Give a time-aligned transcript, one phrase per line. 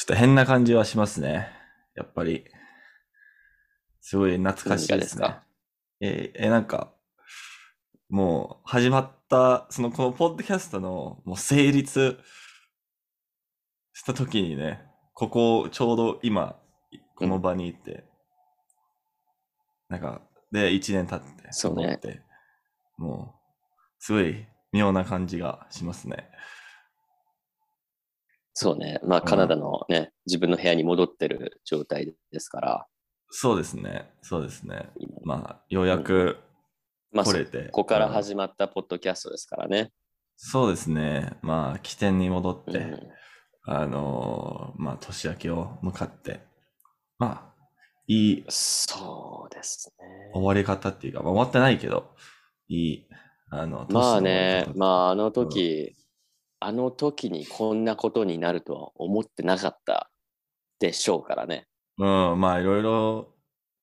[0.00, 1.50] ちょっと変な感じはしますね。
[1.94, 2.46] やっぱり。
[4.00, 5.06] すごい懐かしいですね。
[5.08, 5.44] すか？
[6.00, 6.94] えーえーなんか、
[8.08, 12.18] もう始まった、そのこのポッドキャストのもう成立
[13.92, 14.82] した時にね、
[15.12, 16.58] ここちょうど今、
[17.14, 18.08] この場にいて、
[19.90, 22.22] なんか、で、1年経って、そうね戻って、
[22.96, 26.30] もう、すごい妙な感じがしますね。
[28.62, 29.00] そうね。
[29.02, 32.86] まあ、カナダのね、自分の部屋に戻ってる状態ですから、
[33.30, 34.90] そうですね、そうですね。
[34.98, 36.36] 今まあ、ようやく
[37.10, 37.24] まあ。
[37.24, 37.32] こ
[37.72, 39.92] こからうん始まったポッドキャストですからね。
[40.36, 41.38] そうですね。
[41.40, 43.00] まあ、起点に戻って、うん
[43.64, 46.40] あのーまあ、年明けを向かって、
[47.18, 47.64] まあ、
[48.08, 50.32] いいそうですね。
[50.34, 52.10] 終わり方っていうか、まあ、終わってないけど、
[52.68, 53.06] いい、
[53.50, 55.96] あの、まあね、まあ、あ、あの時、
[56.60, 60.10] あの時にこんなことになるとは思ってなかった
[60.78, 61.66] でしょうからね。
[61.98, 63.34] うん、まあ、いろいろ、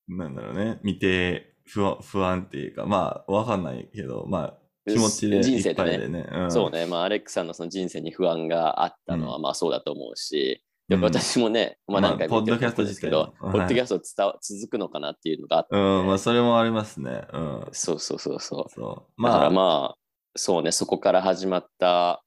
[0.08, 4.58] なんだろうね、見て不安、不安っていうか、まあ、わかんないけど、まあ、
[4.90, 5.98] 気持ちでいっ人生でね。
[5.98, 6.30] でね。
[6.32, 17.28] うん、そうね、まあ、アレックさんのその人生に不安があったのは、うまあそうだと思うし、でうん私もね、まあまあ何回も言ってると思うんですけど、ポッドキャスト自体はポッドキャスト伝わ続くのかなっていうのがあって、うん、まあ、それもありますね。
[17.34, 17.68] うん。
[17.74, 18.72] そうそうそうそう。
[18.74, 19.24] そう。
[19.24, 19.98] だからまあ、まあ、
[20.36, 22.24] そうね、そこから始まった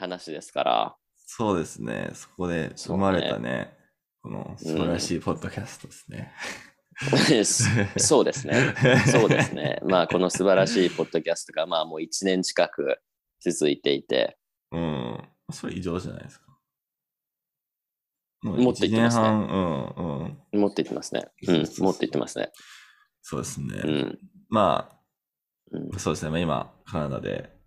[0.00, 2.10] 話ですから、そうですね。
[2.14, 3.72] そこで生まれたね、
[4.22, 6.32] この素晴らしいポッドキャストですね。
[7.96, 8.74] そうですね。
[9.06, 9.80] そうですね。
[9.84, 12.98] まあ、この素晴らしいポッドキャストが、まあもう1年近く
[13.40, 14.36] 続いていて、
[14.72, 15.28] うん。
[15.52, 16.46] それ異常じゃないですか。
[18.42, 19.86] も持っていってますねうん、
[20.52, 20.60] うん。
[20.60, 21.26] 持っていってますね。
[21.46, 22.50] うん、持っていってますね。
[23.22, 23.80] そうですね。
[23.84, 24.18] うん。
[24.48, 24.90] ま
[25.72, 26.30] うんあ、そうですね。
[26.30, 27.59] まあ今、カナダで、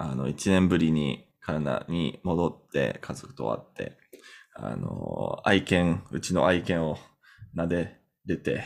[0.00, 3.98] あの、一年ぶりにカナダに戻って、家族と会って、
[4.54, 6.98] あの、愛犬、うちの愛犬を
[7.56, 8.62] 撫で出て、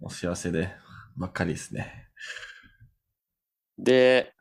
[0.00, 0.72] もう幸せで
[1.16, 2.08] ばっかりですね。
[3.78, 4.34] で、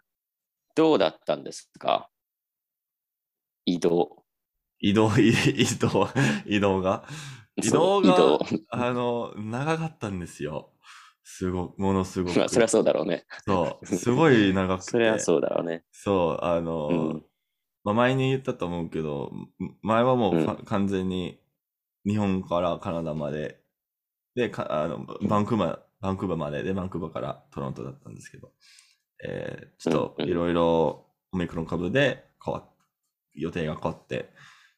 [0.76, 2.10] どうだったんですか？
[3.66, 4.24] 移動。
[4.80, 5.30] 移動、移
[5.62, 6.10] 移動、
[6.46, 7.06] 移動が。
[7.62, 8.40] 移動が、
[8.70, 10.72] あの、長かったんですよ。
[11.30, 12.38] すごものすごく。
[12.40, 13.26] まあ、そりゃそうだろうね。
[13.46, 14.92] そう、すごい長くて。
[14.92, 15.84] そりゃそうだろうね。
[15.92, 17.26] そう、あの、うん
[17.84, 21.42] まあ、前に言ったと思うけど、ん前はもうう完全に
[22.06, 23.62] 日本からカナダまで、
[24.36, 28.54] で、かあのバンクーバー、バンクーバーまで、で、バンクーバーからトロントだったんですけど、
[29.26, 32.70] えーちょっといろいろオミクロン株で変わっ
[33.34, 34.30] 予定が変わって、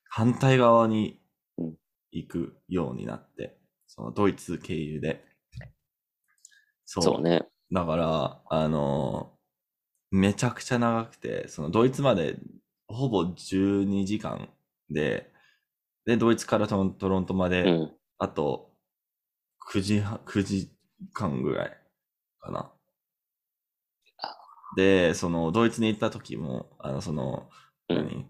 [0.09, 1.21] 反対側に
[1.57, 1.77] うん
[2.11, 5.28] 行くようになって、そのドイツ経由で。
[6.91, 7.47] そうそうね。
[7.71, 9.31] だから、あの
[10.11, 12.37] めちゃくちゃ長くて、そのドイツまで
[12.87, 14.49] ほぼ12時間
[14.89, 15.31] で、
[16.05, 17.97] で、ドイツからトロントロントまで、うん。
[18.17, 18.71] あと
[19.71, 20.71] 9時半、9時
[21.27, 21.77] 間ぐらい
[22.39, 22.71] かな。
[24.75, 27.49] で、そのドイツに行った時も、あの、その、
[27.89, 28.25] うん何？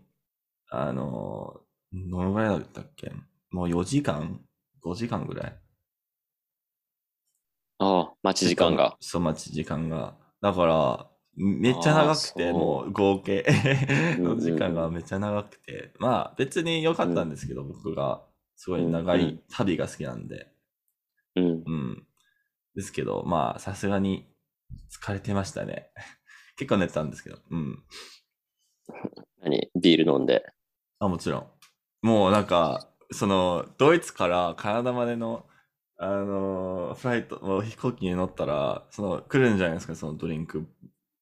[0.71, 1.61] あの、
[1.93, 3.11] どのぐらいだったっけ？
[3.51, 4.41] もう4時間
[4.81, 5.59] ?5 時間ぐらい？
[7.79, 8.97] ああ、待ち時間が。
[8.99, 10.15] そう、待ち時間が。
[10.41, 13.45] だから、めっちゃ長くて、もう合計
[14.17, 18.21] うんうんの時間がめっちゃ長くて、まあ別に良かったんですけど、僕が
[18.57, 20.47] すごい長いうんうん旅が好きなんで、
[21.35, 21.45] うん。
[21.45, 22.07] うん。
[22.75, 24.27] ですけど、まあさすがに
[24.91, 25.89] 疲れてましたね。
[26.57, 27.83] 結構寝てたんですけど、うん。
[29.41, 29.69] 何？
[29.79, 30.45] ビール飲んで。
[30.99, 31.47] あ、もちろん。
[32.01, 35.45] もうなんか、その、ドイツからカナダまでの、
[36.01, 40.65] あのーフライト、もう飛行機に乗ったら、その、来るんじゃないですか、そのドリンク、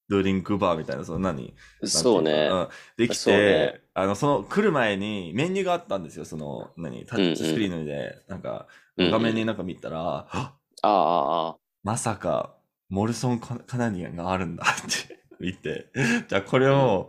[0.08, 1.52] ドリンクバーみたいな、その何？
[1.82, 2.46] そうね。
[2.46, 7.04] うかうん、できてね、あの、その、来る前にメニューがあったんですよ、その、何？
[7.06, 8.50] タッチスクリーンで、なんか、
[8.96, 10.52] うんうん画面になんか見たら、はっあ
[10.82, 12.56] あ、ああ、まさか、
[12.88, 15.92] モルソンカカナディアンがあるんだって 見て、
[16.28, 17.08] じゃあこれを、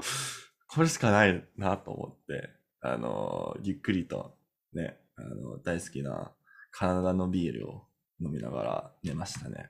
[0.68, 2.50] これしかないなと思って、
[2.82, 4.36] あの、ゆっくりと
[4.74, 6.32] ね、あの、大好きな
[6.80, 7.84] カナダのビールを
[8.22, 9.70] 飲みながら寝ましたね。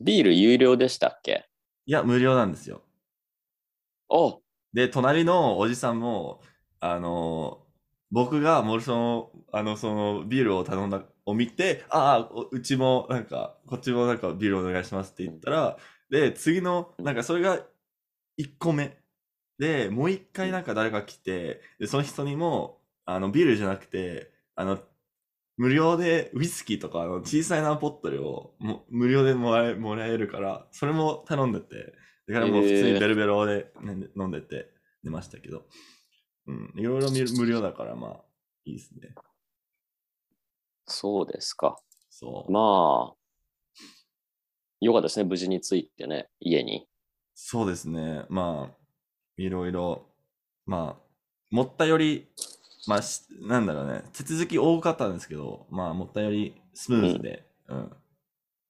[0.00, 1.48] ビール有料でしたっけ？
[1.86, 2.82] いや、無料なんですよ。
[4.08, 4.42] お
[4.72, 6.42] で、隣のおじさんも、
[6.80, 7.64] あの、
[8.10, 15.78] 僕がモルソンを、あの、その、ビールを頼んだ、を見て、ああ、おうちも、なんか、こっちもなんかビールお願いしますって言ったら、
[16.10, 17.64] で、次の、なんかそれが
[18.36, 18.98] 1個目。
[19.60, 24.78] で、もう一回なんか誰か来て、で、その人にも、あの、ビールじゃなくて、あの、
[25.60, 31.92] 無料でウイスキーとか、あの、小さいなポットルをも無料でもらえ、もらえるから、それも頼んでて、
[32.26, 34.70] だからもう普通にベルベロで、ね飲んでて
[35.04, 35.66] 寝ましたけど、
[36.46, 38.20] うん、いろいろ無無料だから、まあ、
[38.64, 39.14] いいですね。
[40.86, 41.76] そうですか。
[42.08, 42.50] そう。
[42.50, 43.82] まあ、
[44.80, 45.26] よかったですね。
[45.28, 46.88] 無事に着いてね、家に。
[47.34, 48.24] そうですね。
[48.30, 48.76] まあ、
[49.36, 50.06] いろいろ、
[50.64, 51.02] まあ、
[51.52, 52.32] 思ったより、
[52.90, 57.92] まあ、しなんだろうね、手続き多かったんですけど、まあ、思ったよりスムーズで、うん。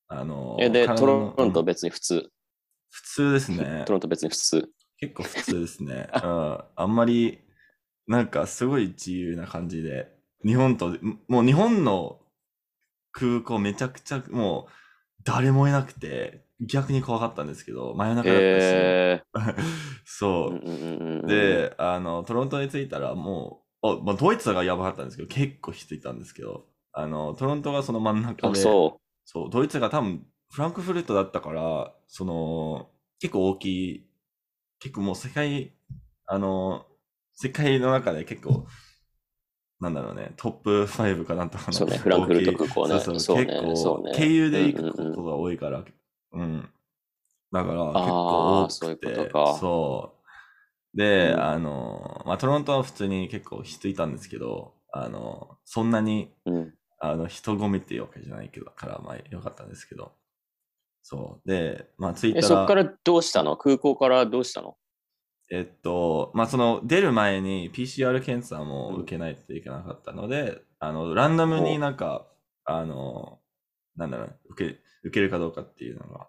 [0.09, 2.31] あのえで、トロント別に普通。
[2.91, 3.95] 普通ですね ト。
[3.95, 4.69] ロント別に普通。
[4.99, 6.11] 結構普通ですね。
[6.23, 6.59] うん。
[6.77, 7.39] あんまり、
[8.07, 10.15] なんかすごい自由な感じで、
[10.45, 10.95] 日本と、
[11.27, 12.21] もう日本の
[13.13, 14.73] 空港めちゃくちゃもう
[15.25, 19.23] 誰もいなくて、逆に怖かったんですけど、真夜中だったし、え
[20.05, 20.55] そう。
[20.57, 32.91] ーうんうんうんうん、で、あの、トロントに着いたらもまあ、ドイツがやばかったんですけど、結構人いたんですけど、あの、トロントがその真ん中あ、で、そそう、ドイツが多分、フランクフルトだったから、その、
[33.21, 34.07] 結構大きい、
[34.81, 35.73] 結構もう世界、
[36.27, 36.87] あの、
[37.33, 38.67] 世界の中で結構、
[39.81, 41.73] なんだろうね、トップ5かなんとかの。
[41.73, 45.85] そうねフランクフルト空港ねそうそ、そううね結構、ね経由で行くうんうんうんことが多いから、
[46.33, 46.69] うん。
[47.53, 50.20] だから、結構多くて、そういうことかそう。
[50.95, 56.51] で、うんあの、まあ、トロントは普通に結構人いたんですけど、あの、そんなに、う。
[56.53, 56.75] うん。
[56.99, 60.13] あの、人混みっていうわけじゃないけど、から、まあ、よかったんですけど。
[61.03, 61.49] そう。
[61.49, 63.57] で、まあ、着いたえ、ら、そっからどうしたの？
[63.57, 64.77] 空港からどうしたの？
[65.51, 72.27] えっと、まあ、その、出る前に PCR 検査も受けないといけなかったので、あの、ランダムになんか、
[72.65, 73.41] あの、
[73.97, 76.29] なんだろう、受け、受けるかどうかっていうのが、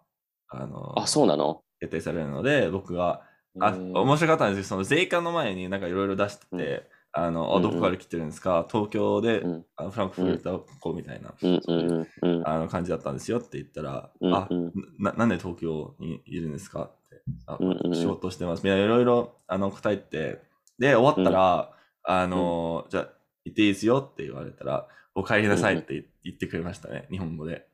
[0.50, 1.62] あの、あ、そうなの？
[1.80, 3.24] 決定されるので、僕が、
[3.60, 3.94] あ、うん。
[3.94, 8.66] 面白かったんですけど、その税関の前になんかいろいろ出してて、あの、どこから来てるんですか？
[8.72, 9.66] 東京で、うん。
[9.76, 11.34] あのフランクフルトこうみたいな。
[12.46, 14.72] あの感じだったんですよって言ったら、うんあうん。
[14.98, 17.58] な、なんで東京にいるんですかって、あ
[17.94, 18.64] 仕事してます。
[18.64, 20.40] みたいないろいろあの答えて、
[20.80, 23.10] で、終わったら、あの、じゃあ
[23.44, 27.68] 行っていいですよって言われたら、お帰りなさいって言ってくれましたね、日本語で。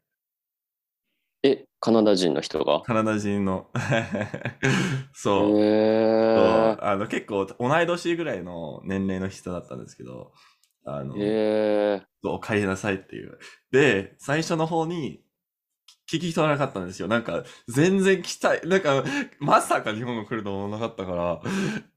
[1.44, 2.82] え、カナダ人の人が？
[2.82, 3.68] カナダ人の。
[5.14, 5.50] そう。
[5.50, 10.34] そうへあの結構同い年ぐらいの年齢の人だったんですけど、
[10.86, 12.02] あの、え。
[12.02, 13.38] へそうお帰りなさいっていう。
[13.72, 15.22] で、最初の方に
[16.10, 17.08] 聞き取らなかったんですよ。
[17.08, 18.62] なんか、全然来たい。
[18.68, 19.04] なんか、
[19.40, 21.42] まさか日本が来ると思わなかったから、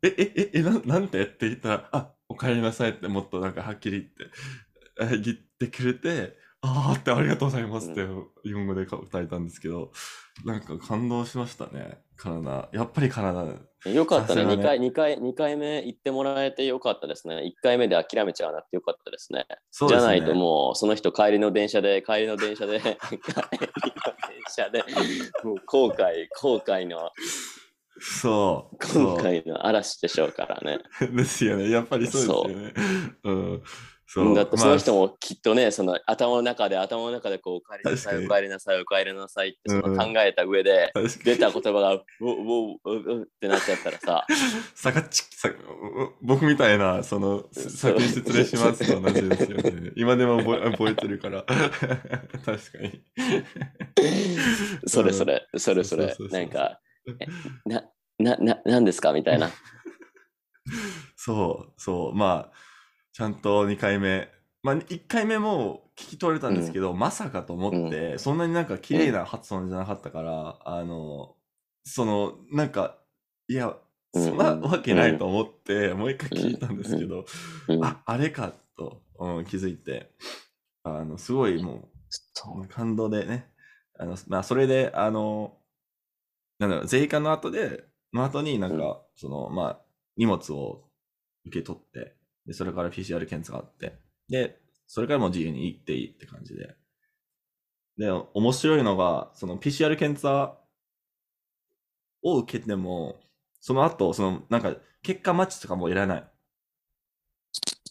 [0.03, 1.23] え、え、え、え、ななんて？
[1.23, 4.11] って言ったら、あ、お帰りなさいってもっとなんかはっきり
[4.99, 8.07] 言って、え 言ってくれて、あーって ありがとうございますって
[8.45, 9.93] 日本語で答えたんですけど、
[10.45, 12.03] なんか感動しましたね。
[12.17, 12.79] カナダ。
[12.79, 13.55] やっぱりカナダ。
[13.87, 13.95] え。
[13.95, 14.45] よかったね。
[14.45, 17.37] ね2回、二回、二回目行ってもらえてよかったですね。
[17.37, 19.47] 1回目で諦めちゃわなくてよかったですね。
[19.71, 19.89] すね。
[19.89, 24.85] じゃないともう、その人帰りの電車で、帰りの電車で、 帰りの電車で、
[25.43, 27.11] もう後悔、後悔の、
[28.01, 28.87] そう。
[28.87, 30.81] そう後悔の嵐でしょうからね。
[31.13, 31.71] ですよね。
[31.71, 32.75] やっぱりそうですよね。
[33.25, 33.63] うん。
[34.13, 34.35] そう。
[34.35, 40.93] だってその人まあもきっとね、その頭の中で、頭の中でこう、お帰りなさい、お帰りなさい、お帰りなさいってそうんの考えた上で、
[41.25, 44.27] 出た言葉が、うおうおってなっちゃったらさ、
[44.75, 45.49] さかっちさ
[46.23, 49.93] 僕みたいな、その、先に失礼しますと同じですよね。
[49.95, 51.45] 今でも覚え覚えてるから。
[51.47, 51.63] 確
[52.45, 53.05] かに。
[54.89, 57.27] それそれ、それそれなんか、え
[57.65, 57.85] な、
[58.19, 59.13] な、な、なんですか？
[59.13, 59.53] みたいな。
[61.15, 62.15] そう、そう。
[62.17, 62.70] まあ、
[63.13, 64.29] ちゃんと2回目。
[64.63, 71.35] まあ、1回目も聞き取れたんですけど、まさかと思って、そんなになんか綺麗な発音じゃなかったから、あの、
[71.85, 72.99] その、なんか、
[73.49, 73.77] いや、
[74.13, 77.25] そんなわけないと思って、もう一回聞いたんですけど、
[77.69, 80.11] うん、あ、あれかと、うん、気づいて、
[80.83, 83.51] あの、すごいもそうう、感動でね、
[83.99, 85.57] あの、まあ、それで、あの、
[86.59, 88.97] なんだろう、税関の後で、の後になんか、うん。
[89.15, 89.81] その、まあ、
[90.17, 90.85] 荷物を
[91.47, 92.17] 受け取って、
[92.47, 96.75] で、それから PCR 検査があって、で、それからもう自由に行っていいって感じで。
[97.97, 100.59] で、面白いのが、その PCR 検査
[102.23, 103.21] を受けても、
[103.61, 106.25] その後、その、なんか、結果待ちとかもいらない。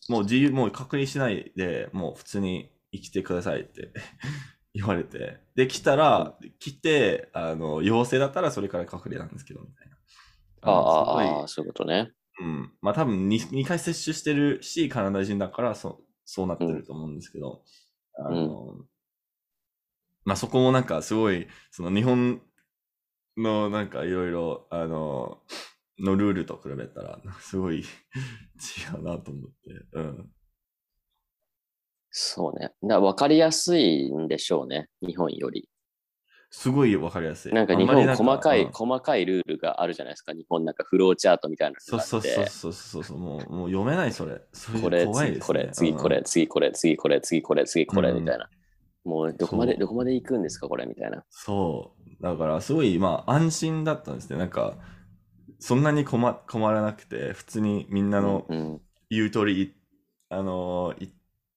[0.10, 3.91] もう自由、もう確認しないで、もう普通に生きてくださいって
[4.74, 5.39] 言われて。
[5.56, 9.98] で、来たら、来て、あの、陽性だったらそれから隔離なんですけど、みたいな。
[10.62, 12.12] ああ、そういうことね。
[12.39, 12.74] うん。
[12.81, 17.63] まあ多分 2, 2回接種してるし、カナダ人だからそそうなってると思うんですけど、
[18.15, 18.86] あの、
[20.25, 22.41] まあそこもなんかすごい、その日本
[23.38, 25.39] のなんかいろいろ、あの、
[26.00, 27.84] のルールと比べたら、すごい違
[29.00, 30.31] うなと思って、うん。
[32.12, 32.72] そうね。
[32.84, 35.67] だ分かりやすいんでしょうね、日本より。
[36.51, 37.53] すごいわかりやすい。
[37.53, 40.34] なんか日本細かい、うん細かいルールがあるじゃないですか。
[40.34, 42.00] 日本なんかフローチャートみたいなそう。
[42.00, 44.41] そうそうそうそうそう、もうもう読めないそれ。
[44.53, 48.50] それこれ、怖いです、ね、次これ、次うんこれ、次これ、次これ、次これ、次これ、うんみたいな。
[49.06, 51.24] もうどこまで、どこまで行くんですか、これ、みたいな。
[51.29, 52.24] そう。
[52.24, 54.38] だから、すごい、まあ、安心だったんですね。
[54.38, 54.75] なんか、
[55.60, 59.74] そんなに困困らなくて、普通にみんなのうん、言う通り、い
[60.29, 60.96] あの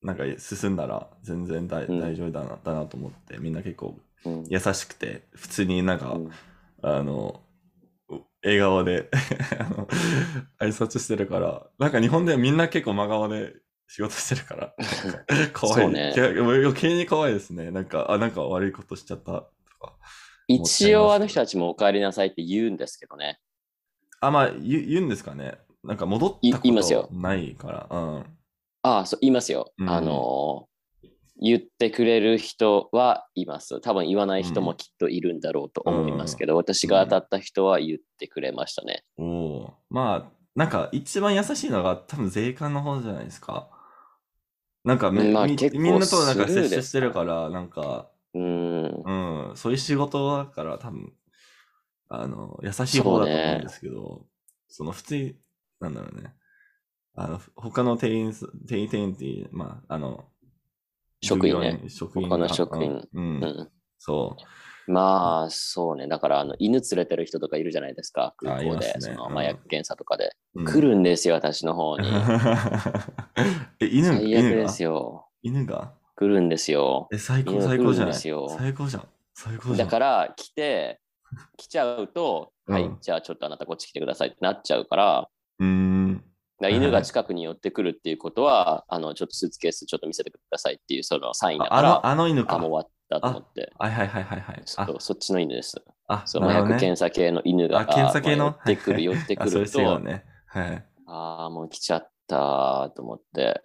[0.02, 4.02] なんか進んだら全然大,、うん大丈夫だなだなと思って、みんな結構うん、
[4.48, 6.30] 優しくて、普通になんか、うん
[6.82, 7.40] あの、
[8.42, 9.08] 笑顔で
[9.58, 9.86] あの
[10.58, 13.54] 挨拶してるから、なんか日本ではみんな結構真顔で
[13.86, 14.74] 仕事してるから、
[15.54, 15.82] 怖い。
[15.82, 17.70] そうねいや余計に怖いですね。
[17.70, 19.44] なんか、あ、なんか悪いことしちゃったと
[19.80, 19.96] か。
[20.48, 23.38] 一応あの人たちもお帰りなさいって言うんですけどね。
[24.20, 25.58] あ、まあ、言う言うんですかね。
[25.84, 27.86] なんか戻ったことないから。
[27.90, 28.24] うん。
[28.82, 29.72] ああ、そう、言いますよ。
[29.78, 30.71] うんあのー
[31.44, 33.80] 言ってくれる人はいます。
[33.80, 39.04] 多分言わない人もきっといるんだろうと思いますけど、私が当たった人は言ってくれましたね。
[39.18, 39.74] おお。
[39.90, 43.68] まあ、なんか一番優しいのが多分税関の方じゃないですか。
[44.84, 49.48] なんかまあみんなとなんか接してしてるから、なんか、うーん。
[49.50, 51.12] うん、そういう仕事だから多分、
[52.08, 54.26] あの、優しい方だと思うんですけど、
[54.68, 55.36] そ,、の普通に、
[55.80, 56.34] なんだろうね。
[57.16, 60.31] あの、他の店員す、店員、店員っていう、まあ、あの、
[61.22, 64.42] 職員ね職員他のが職員うん、うんうんそう。
[64.90, 66.08] まあ、そうね。
[66.08, 68.34] だから、あの犬連れてる人とかいるじゃないですか。
[68.38, 70.32] 空港で、ねうんその麻薬検査とかで。
[70.56, 72.08] うん来るんですよ、私の方に。
[73.80, 75.28] え、犬、最悪ですよ。
[75.42, 75.94] 犬が？
[76.16, 77.08] 来るんですよ。
[77.12, 78.14] え、最高、最高じゃない？
[78.14, 78.32] 最
[78.74, 79.08] 高じゃん。
[79.34, 79.76] 最高じゃん。
[79.78, 81.00] だから、来て、
[81.56, 85.28] 来ちゃうと、はいうん、じゃあちょっとあなたこっち来てくださいってなっちゃうから、
[85.60, 86.24] うーん。
[86.68, 92.56] 犬が近くに寄ってくるっていうことは、あの、ちょっとスーツケースちょっと見せてくださいっていうそのサインだから、ああの、あの犬か。
[92.56, 93.72] あ、もう終わったと思って。
[93.78, 94.62] はいはいはいはいはい。
[94.76, 95.82] あそう、そっちの犬です。
[96.08, 98.44] あ、そう、麻薬検査系の犬が、あ検査系の？
[98.44, 100.24] まあ寄ってくる、寄ってくると、ね。
[100.46, 100.84] はい。
[101.06, 103.62] ああ、もう来ちゃったと思って。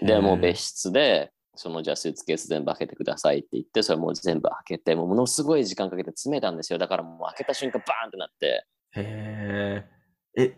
[0.00, 6.78] で、もう別室で、そのじゃあスーツケース全部開けてくださいって言って、それもう全部開けて、もうものすごい時間かけて詰めたんですよ。
[6.78, 9.84] だからもう開けた瞬間バーンってなって、へ
[10.34, 10.42] え。
[10.42, 10.56] え、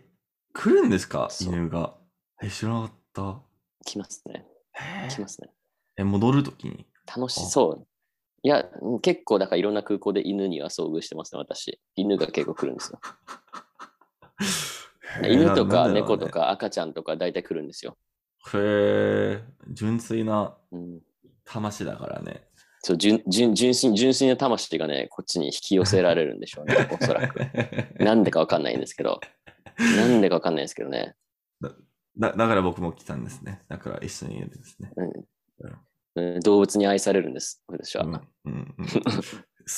[0.57, 1.27] 来るんですか？
[1.29, 1.95] そう犬が。
[2.41, 3.41] え、知らなかった。
[3.85, 4.45] 来ますね。
[4.73, 5.49] へ来ますね。
[5.97, 6.85] え、戻るときに？
[7.13, 7.87] 楽しそう。
[8.41, 8.65] いや、
[9.01, 11.79] 結構だからいろんな空港で犬には遭遇してますね、私。
[11.95, 12.99] 犬が結構来るんですよ。
[15.27, 17.97] 犬とか猫とか赤ちゃんとか大体来るんですよ。
[18.53, 19.43] へえ。
[19.71, 20.99] 純粋なうん、
[21.45, 22.47] 魂だからね。
[22.81, 27.39] そう純純純粋純粋な魂がね、こっちに引き寄せられるんでしょうね、おそらく。
[28.03, 29.19] なんでかわかんないんですけど。
[29.97, 31.15] なんでかわかんないですけどね。
[32.17, 33.61] だだから僕も来たんですね。
[33.67, 34.91] だから一緒にいるんですね。
[36.15, 38.05] うん、動物に愛されるんです、私は。
[38.05, 38.75] うんうんうん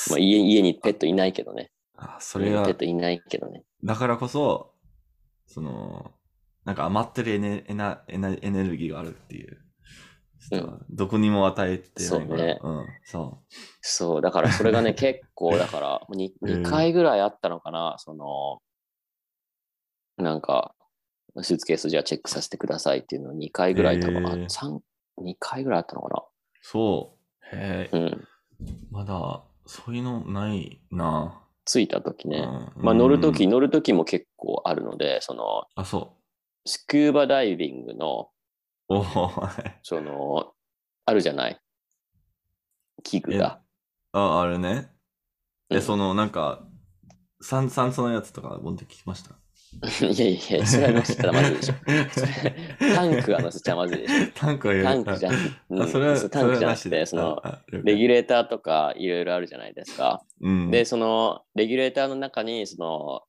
[0.09, 1.71] まあ、家家にペットいないけどね。
[1.95, 3.63] あそれがペッ、トいないけどね。
[3.83, 4.75] だからこそ、
[5.47, 6.11] その、
[6.65, 9.53] なんか余ってるエネエナエナエネルギーがあるっていう。
[9.53, 9.61] うん
[10.89, 12.27] どこにも与えてないから。
[12.27, 13.43] そうねうん、そ
[13.81, 18.61] そう、だからそれがね、結構、だから2、 うん2回ぐらいあったのかな、その、
[20.17, 20.73] なんか、
[21.41, 24.79] スーツケースじゃあチェックさせてくださいっていうのを2回ぐらい多分、あへー3、
[25.21, 26.23] 2回ぐらいあったのかう。
[26.61, 27.45] そう。
[27.55, 27.99] へえ、な。
[27.99, 28.27] うん。
[28.91, 31.41] まだ、そういうのないな。
[31.65, 32.39] 着いた時ね。
[32.75, 36.13] うんまあ乗るとき、うん乗るときも結構あるので、その、あ、そ
[36.65, 38.29] スキューバダイビングの、
[38.89, 38.95] う。
[38.95, 39.03] お
[39.83, 40.53] その、
[41.05, 41.59] あるじゃない？
[43.03, 43.61] 器具が。
[44.13, 44.91] あ、あれね。
[45.69, 46.65] え、うんその、なんか、
[47.41, 49.35] 酸酸素のやつとか持ってきました？
[50.01, 51.73] いやいやそれは乗せたらまずいでしょ。
[52.95, 54.31] タンクは乗せちゃまずいでしょ。
[54.33, 55.33] タンクは入れタンクじゃん。
[55.69, 57.41] うんあ、それは、そうタンクじゃなくて、その、
[57.83, 60.23] レギュレーターとかいろいろあるじゃないですか。
[60.41, 63.21] うん、で、その、レギュレーターの中に、その、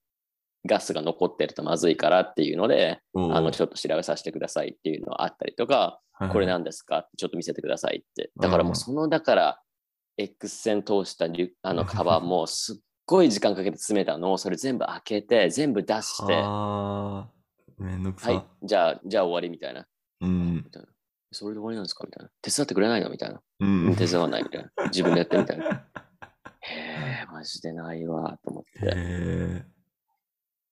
[0.67, 8.33] ガスが残ってるとまずいからっていうので、あの、ちょっと調べさせてくださいっていうのがあったりとか、はいこれ何ですかちょっと見せてくださいって。
[8.41, 9.63] だからもうその、だから、
[10.17, 11.27] X 線通した
[11.63, 12.77] あのカバーもすっ
[13.09, 18.33] ごい時間かけて詰めたのをそれ全部開けて、全部出して、はあーめんどくさ。
[18.33, 19.87] い、じゃあ、じゃあ終わりみたいな。
[20.21, 20.65] うん。
[21.33, 22.05] それで終わりなんですか？
[22.05, 22.31] みたいな。
[22.43, 23.11] 手伝ってくれないの？
[23.11, 23.41] みたいな。
[23.61, 23.97] うん。
[23.97, 24.71] 手伝わないみたいな。
[24.87, 25.65] 自分でやってみたいな。
[26.61, 29.65] へえ、マジでないわ、と思って。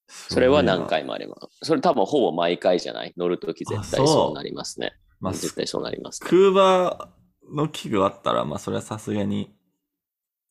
[0.08, 1.58] それは何す回もあります。
[1.62, 3.12] それ多分ほぼ毎回じゃない？
[3.16, 4.92] 乗るとき絶対あそうなりますね。
[5.20, 6.28] まあ、絶対そうなります、ね。
[6.28, 9.54] クーバーの器具あったら、まあ、それはさすがに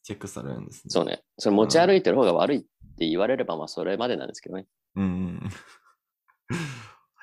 [0.06, 0.90] チェックされるんですね。
[0.90, 1.24] そうね。
[1.40, 2.62] それ持ち歩いてる方が悪いっ
[2.96, 4.68] て言われれば、まあそれまでなんですけどね。
[4.96, 5.50] うん。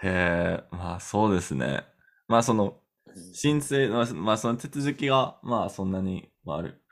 [0.03, 1.85] へえ、まあ、そうですね。
[2.27, 2.81] まあ、その、
[3.35, 6.83] 申請、まあ、まあその手続きが、まあ、そんなに、まあ、ある。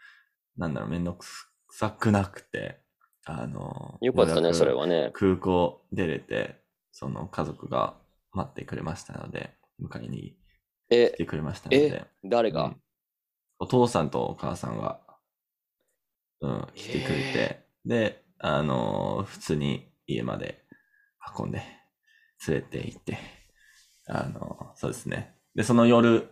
[0.56, 1.24] なんだろう、めんどく
[1.72, 2.82] さくなくて、
[3.24, 5.10] あの、よかったね、それはね。
[5.12, 7.96] 空港出れて、その家族が
[8.32, 9.50] 待ってくれましたので、
[9.82, 10.36] 迎えに
[10.88, 12.76] え来、てくれましたので、誰が、うん
[13.62, 15.00] お父さんとお母さんが、
[16.40, 20.64] うん、来てくれて、で、あのー普通に家まで
[21.38, 21.62] 運んで、
[22.48, 23.18] 連れて行って、
[24.08, 25.36] あのーそうですね。
[25.54, 26.30] で、その夜、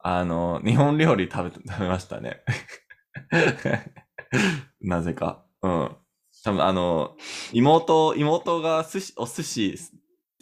[0.00, 2.42] あのー日本料理食べ、食べましたね。
[4.80, 5.44] なぜか。
[5.62, 5.96] うん。
[6.44, 9.78] 多分あのー妹、妹が寿司、お寿司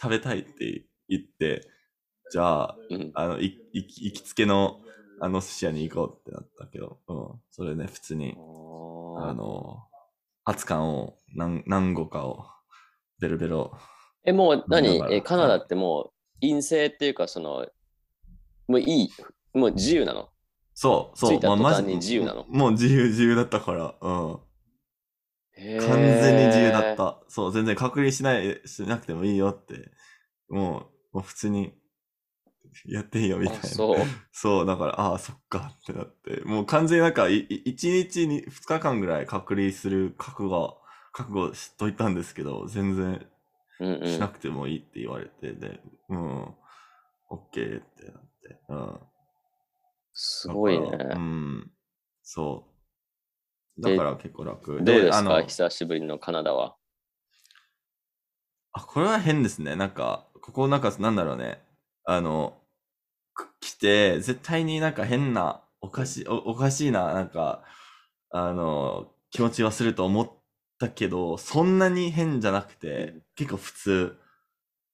[0.01, 1.69] 食べたいって言って、
[2.31, 4.81] じゃあ、うん、あの、い、い、行きつけの、
[5.25, 7.41] あの寿司屋に行こうってなったけど、うん。
[7.49, 8.35] それね、普通に、
[9.17, 9.85] ああの、
[10.45, 12.45] 熱燗を何、何個かを、
[13.21, 13.73] ベロベロ。
[14.25, 15.01] え、もう何？
[15.13, 17.69] え、カナダってもう陰性っていうか、その、
[18.67, 19.11] もういい、
[19.55, 20.29] もう自由なの？
[20.75, 22.45] そう、そう、着いた途端マジに自由なの？
[22.49, 24.41] もう自由、自由だったから、うん。
[25.79, 26.97] 完完全に自由だっ。
[26.97, 27.23] た。
[27.29, 29.93] そう、全然隔離しない、しなくてもいいよって、
[30.49, 31.75] もう、もう普通に、
[32.87, 33.63] やっていいよみたいな。
[33.63, 33.97] あそう。
[34.33, 40.81] そう、だから、ああ、そっかってなって、もう完全になんか、いい一日に二日間ぐらい隔離する覚悟、
[41.13, 43.27] 覚悟しといたんですけど、全然。
[44.05, 46.43] しなんくてもいいって言われて、で、うん、
[47.31, 49.01] オッケーってなって、うん。
[50.13, 50.89] すごいね。
[51.15, 51.71] うん、
[52.23, 52.69] そ
[53.77, 53.83] う。
[53.83, 54.85] でだから結構楽。
[54.85, 55.19] どうですか？
[55.19, 56.77] あの、久しぶりのカナダは。
[58.73, 59.75] あ、これは変ですね。
[59.75, 61.61] なんか、ここなんか、なんだろうね。
[62.05, 62.62] あの、く
[63.63, 67.63] 来て、絶対になんか変な、おかしい、おおかしいな、なんか、
[68.31, 70.31] あの、気持ちはすると思っ
[70.79, 74.19] たけど、そんなに変じゃなくて、結構普通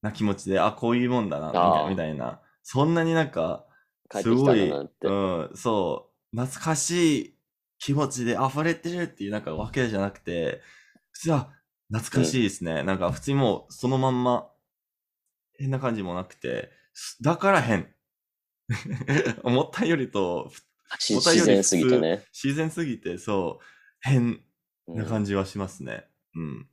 [0.02, 2.40] な気持ちで、あ、こういうもんだな、みたいなみたいな。
[2.62, 3.64] そんなになんか、
[4.10, 5.08] 帰ってきたんだなって。
[5.08, 7.38] うん、そう、懐かしい
[7.78, 10.60] 気持ちで溢れてるっていうなんかわけじゃなくて、
[11.12, 11.52] 普通は
[11.90, 12.82] 懐かしいですね。
[12.82, 14.50] なんか普通にもうそのまんま
[15.58, 17.94] 変な感じもなくて、すだから変。
[19.42, 20.50] 思ったよりと
[20.98, 22.24] しお便り自然すぎてね。
[22.33, 23.64] 自然すぎて、そう、
[24.00, 24.40] 変
[24.87, 25.31] な感じ。
[25.31, 26.07] じはしますね。
[26.35, 26.68] うん。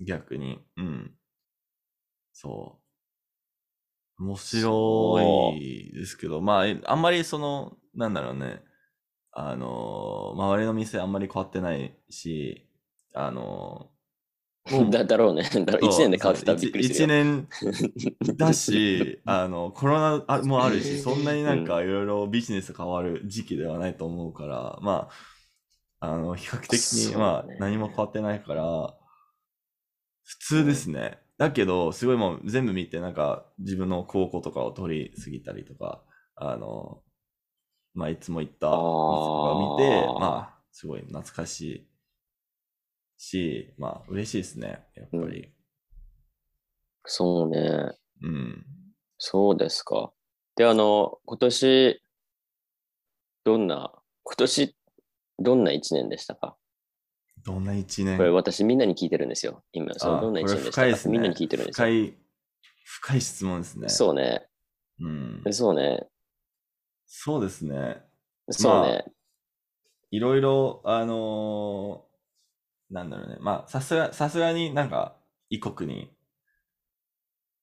[0.00, 0.64] 逆に。
[0.76, 1.14] うん。
[2.32, 2.80] そ
[4.18, 4.22] う。
[4.22, 8.62] 面白いですけど、まあ、えあんまりその、なんだろうね。
[9.32, 12.68] あの、周りの店あんまり変わってないし、
[13.14, 13.90] あの、
[14.90, 15.42] だ だろうね。
[15.64, 15.90] だろう。
[15.90, 17.06] 1年で変わってたらびっくりする1よ。
[17.08, 17.48] 年
[18.36, 25.08] だし、あの、コロナあもあるし、そんなになんかいろいろビジネス変わる時期ではないと思うから、ま
[26.00, 28.96] あ、あの、比較的に、まあ、何も変わってないから、
[30.24, 31.18] 普通ですね。
[31.38, 36.02] だけど、すごいもう全部見て、なんか自分の高校とかを通り過ぎたりとか、
[36.36, 37.02] あの、
[37.94, 41.89] まあ、いつも行った店とか見てまあ、すごい懐かしい
[43.20, 45.52] し、まあ、嬉しいですね、やっぱり。
[47.04, 47.92] そうね。
[48.22, 48.64] うん。
[49.18, 50.12] そうですか。
[50.56, 52.02] で、あの、今年、
[53.44, 54.76] どんな、今年、
[55.38, 56.56] どんな1年でしたか？
[57.44, 58.16] どんな一年？
[58.16, 59.64] これ私みんなに聞いてるんですよ。
[59.72, 61.86] 今、そのあどんな1これ年でした深いですねかみんなに聞いてるんですよ。
[61.86, 62.18] 深い、
[62.84, 63.88] 深い質問ですね。
[63.88, 64.46] そうね。
[65.00, 65.42] うん。
[65.50, 66.06] そうね。
[67.06, 68.02] そうですね。
[68.50, 69.04] そうね。
[70.10, 72.09] いろいろ、あのー
[72.90, 73.36] なんだろうね。
[73.40, 75.16] まあ、さすが、さすがになんか、
[75.48, 76.10] 異国に、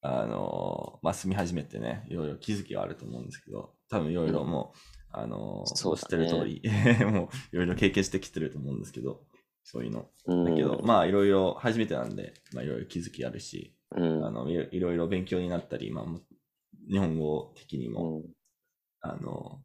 [0.01, 4.77] あのーまあ、住み始めてね、いろいろ気づきはあると思うんですけど、多分いろいろもう、
[5.11, 6.61] あのーそうだね知ってる通り、
[7.11, 9.25] もういろいろ経験してきてると思うんですけど、
[9.63, 10.09] そういうの。
[10.25, 16.19] うん、だけど、まあ、いろいろ初めてなんで、まあ、いろいろ気づきあるし、うんあのいろいろ勉強になったり、まあ、も
[16.89, 18.25] 日本語的にも、うん、
[19.01, 19.61] あの、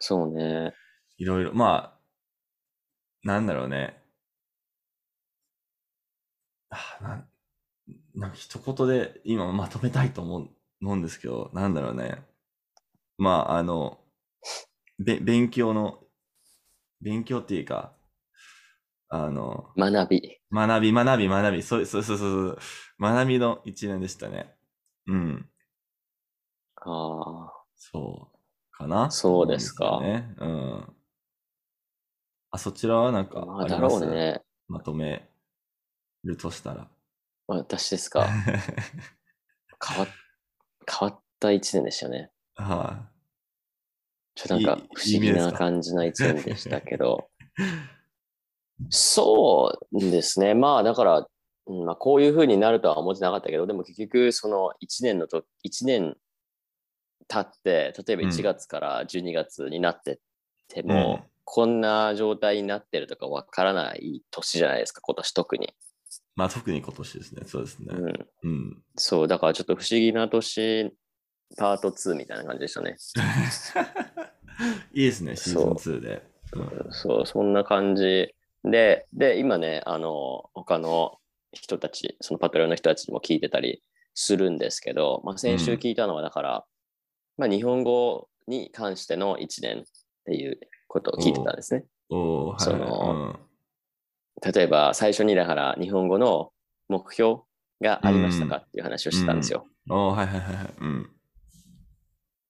[0.00, 0.74] そうね。
[1.16, 1.98] いろいろ、まあ、
[3.24, 3.97] なんだろうね。
[6.70, 7.28] あなん
[8.14, 10.50] なんか一言で今まとめたいと思う
[10.82, 12.24] 思うんですけど、なんだろうね。
[13.18, 14.00] まあ、あの、
[14.98, 16.04] べ勉強の、
[17.02, 17.96] 勉強っていうか、
[19.08, 20.38] あの、学び。
[20.52, 22.58] 学び、学び、学び、そうそうそうそう、
[23.00, 24.56] 学びの一年でしたね。
[25.08, 25.50] うん。
[26.76, 26.90] あ
[27.46, 28.38] あ、そう、
[28.72, 30.34] かなそうですかね。
[30.38, 30.96] うん。
[32.52, 34.04] あ、そちらはなんかまあ、だろあります？
[34.06, 34.42] うね。
[34.68, 35.27] まとめ
[36.24, 36.88] るとしたら。
[37.46, 38.26] 私ですか？
[39.86, 40.08] 変わっ
[40.90, 42.30] 変わった一年でしたね。
[42.54, 43.08] は
[44.34, 47.30] ちょっとなんかいい不思議な感じな一年でしたけど。
[48.90, 50.54] そうですね。
[50.54, 51.26] まあだから、
[51.66, 56.16] うんまあ、こういう風になるとは思ってなかったけど、でも結局その1年のと、1年
[57.26, 60.18] 経って、例えばうん1月から12月になってっ
[60.68, 60.84] てい。
[60.84, 65.74] も、こんな状態になってるとかわからない年じゃないですか、今年特に。
[66.38, 67.42] まあ特に今年ですね。
[67.46, 67.86] そうですね。
[67.90, 68.28] うん。
[68.44, 68.82] うん。
[68.94, 70.92] そう、だからちょっと不思議な年、
[71.56, 72.96] パート2みたいな感じでしたね。
[74.94, 76.22] いいですね、シーズン2で。
[76.52, 81.18] うんそう、そんな感じで、で、今ね、あの、他の
[81.50, 83.82] 人たち、そのパトレオンの人たちにも聞いてたり
[84.14, 86.64] するんですけど、まあ、先週聞いたのは、だから、
[87.36, 89.84] まあ、日本語に関しての1年っ
[90.24, 91.84] ていうことを聞いてたんですね。
[92.10, 92.60] おおはい。
[92.60, 93.40] その
[94.42, 96.52] 例えば、最初にだから、日本語の
[96.88, 97.40] 目標
[97.80, 98.56] がありましたか？
[98.58, 99.66] っていう話をしてたんですよ。
[99.88, 100.74] うん、おーはいはいはいはい。
[100.80, 101.10] うん。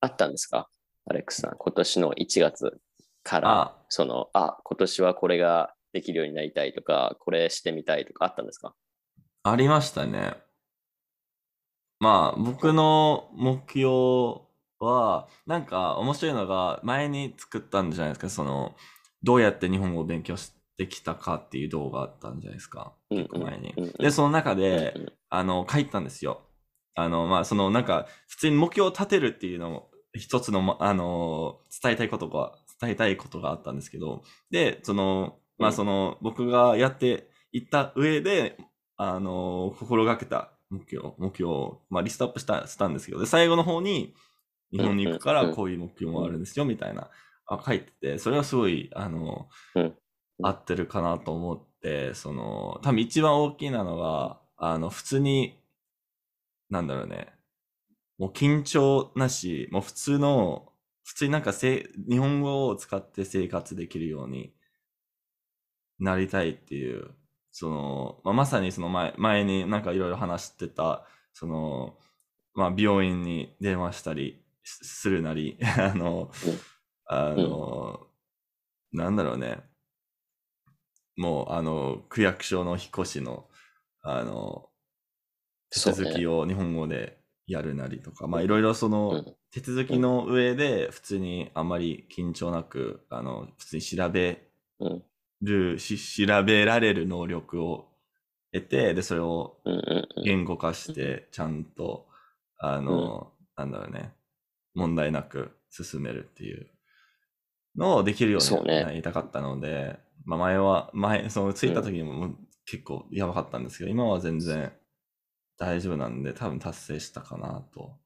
[0.01, 0.68] あったんですか？
[1.07, 2.79] アレックスさん、今年の1月
[3.22, 8.74] から、あ、その、あ、今年はこれができるようになりたいとか、これしてみたいとかあったんですか？
[9.42, 10.35] ありましたね。
[12.01, 14.42] まあ、僕の目標
[14.79, 18.77] は、なんか面白いのが、前に作ったんじゃないですか、その、
[19.22, 23.75] どうやって日本語を勉強してきたかっていう動画あったんじゃないですか、うん結構前に。
[23.99, 24.95] で、その中で、
[25.29, 26.43] あの、書いたんですよ。
[26.95, 35.75] あの、まあ、その、なんか、普通に目標を立てるっていうのも、一つの、まあの、伝えたいことが、伝えたいことがあったんですけど、で、その、まあ、うん。
[35.75, 38.57] その、僕がやっていった上で、
[38.97, 44.14] あの、心がけた目標、目標を、まあ、リストアップした、したんですけど、で、最後の方に、
[44.71, 47.11] 日本に行くからこういう目標もあるんですよ、みたいな、
[47.47, 49.95] あ書いてて、それはすごい、あの、うん
[50.42, 55.59] 合ってるかなと思って、その、多分一番大きなのが、あの、普通に、
[56.70, 57.29] なんだろうね、
[58.18, 60.72] もう緊張なし、もう普通の、
[61.05, 64.53] 普通になんかせ日本語を使って生活できるように
[65.98, 67.11] なりたいっていう、
[67.51, 71.96] その、まあ、まさにその前、前になんかいろいろ話してた、その、
[72.55, 76.59] まあ、病院に電話したりすするなり、 あの、うん。
[77.07, 78.07] あの、
[78.92, 79.62] なんだろうね、
[81.18, 83.48] もう、あの、区役所の引っ越しの、
[84.02, 84.70] あの、
[85.70, 89.35] 手続きを日本語でやるなりとか、まあ、いろいろその、うん。
[89.50, 95.02] 手続きの上で、普通にあんまり緊張なく、あの、普通に調べうん。
[95.42, 97.88] る、し調べられる能力を
[98.52, 99.57] 得て、で、それを
[100.22, 102.07] 言語化して、ちゃんと、
[102.59, 104.12] あの、なんだろうね、
[104.74, 106.68] 問題なく進めるっていう
[107.74, 109.98] のをできるようになりたかったので、
[110.29, 112.35] まあ前は、前、その着いた時にも
[112.67, 114.71] 結構やばかったんですけど、今は全然
[115.57, 117.97] 大丈夫なんで、多分達成したかなと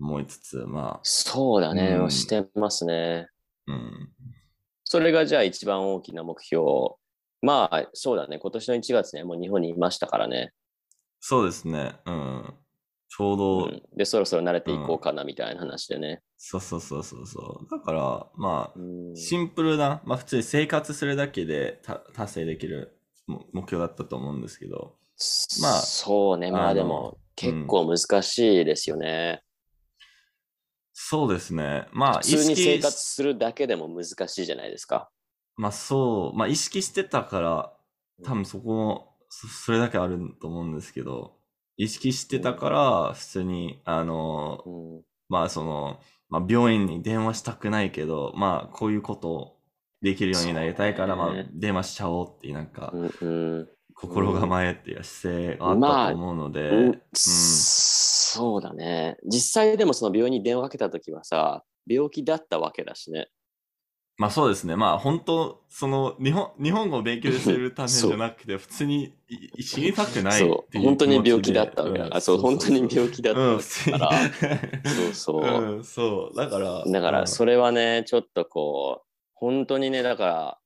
[0.00, 3.28] 思いつつ、まあ、そうだね、うんしてますね。
[3.68, 4.10] うん、
[4.82, 6.64] それがじゃあ一番大きな目標。
[7.42, 8.40] まあ、そうだね。
[8.40, 10.52] 今年の1月ね、もう日本にいましたからね。
[11.20, 12.54] そうですね、うん。
[13.16, 16.24] ちょうど、うん、で、そろそろ慣れていこうかなみたいな話でね。
[16.36, 17.70] そうそうそうそうそう。
[17.70, 22.98] だから、まあ、うんシンプルな、まあ普通に生活するだけでた達成できる
[23.28, 24.96] も目標だったと思うんですけど、
[25.62, 26.50] まあそうね。
[26.50, 29.44] まあでも、結構難しいですよね。
[30.92, 31.86] そうですね。
[31.92, 35.08] まあ、普通に生活するだけでも難しいじゃないですか。
[35.54, 37.72] まあそう、まあ意識してたから、
[38.24, 41.43] 多分そこも、そそれだけあると思うんですけど、
[41.76, 49.56] 意識してたから、普通に、あの、うんまあその、まあ病院に電話したくないけど、まあこういうことを
[50.02, 52.92] できるようになりたいから、まあ電話しちゃおうっていうなんか、
[53.94, 59.16] 心構えっていう姿勢があったと思うので、うんそうだね。
[59.24, 63.28] 実際でもその病院に電話かけたときはさ、病気だったわけだしね。
[64.16, 64.76] まあそうですね。
[64.76, 74.90] まあ本当、その日本、日本語を勉強するためじゃなくて、普通にい死にたくないっていうそう、本当に病気だったわそう、本当に病気だったうん、わ普通にけだから。
[74.90, 75.42] そうそう。
[75.76, 76.36] うん、そう。
[76.36, 80.58] だから、だから、それはね、ちょっとこう、本当にね、だから、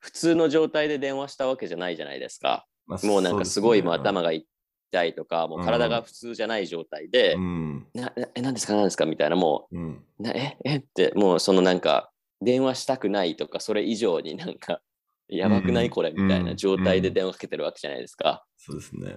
[0.00, 2.66] 普通の状態で電話したわけじゃないじゃないですか。
[2.86, 7.86] まあもうなんかすごいもう頭が痛いとか、もう体が普通じゃない状態で、うん。
[7.94, 10.04] ななえ、何ですか何ですかみたいな、もうん。
[10.18, 14.80] う、なえ、えって、もうそのなんか、電話したくないとか、それ以上になんか、
[15.28, 15.86] やばくない？
[15.86, 18.46] うんこれみたいな状態で電話かけてるわけじゃないですか。
[18.56, 19.16] そうですね。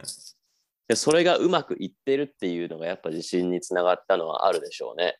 [0.89, 5.19] でそれがうまくいってるっていうのがやっぱ自信につながったのはあるでしょうね。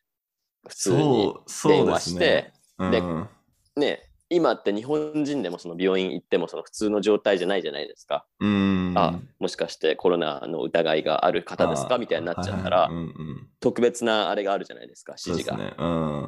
[0.68, 1.34] 普通に
[1.66, 3.28] 電話してね。、でうん
[3.76, 8.26] ね、今って日本人でもその病院行ってもその普通の状態じゃないじゃないですか。
[8.40, 8.92] うん。
[8.96, 11.94] あ、もしかしてコロナの疑いがある方ですか？
[11.94, 13.48] あみたいになっちゃったらはいはい、うんうん。
[13.60, 15.56] 特別なあれがあるじゃないですか、指示が。
[15.56, 15.74] ね。
[15.78, 16.22] うん。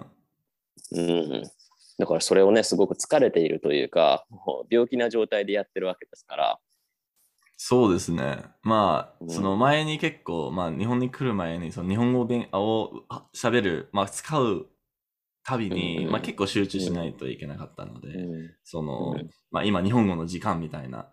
[0.93, 1.51] うん。
[1.99, 6.61] だからそれをね、すごく疲れているというか、もう病気な状態でやってるわけですから。
[7.57, 8.45] そうですね。
[8.63, 9.31] まあ、うん。
[9.31, 14.67] その前に結構、まあ、日本に来る前に、その日本語を喋る、まあ、使う
[15.45, 19.31] 旅に、うんまあ、結構集中しないといけなかったので、うんその、うん。
[19.51, 21.09] まあ、今日本語の時間みたいな、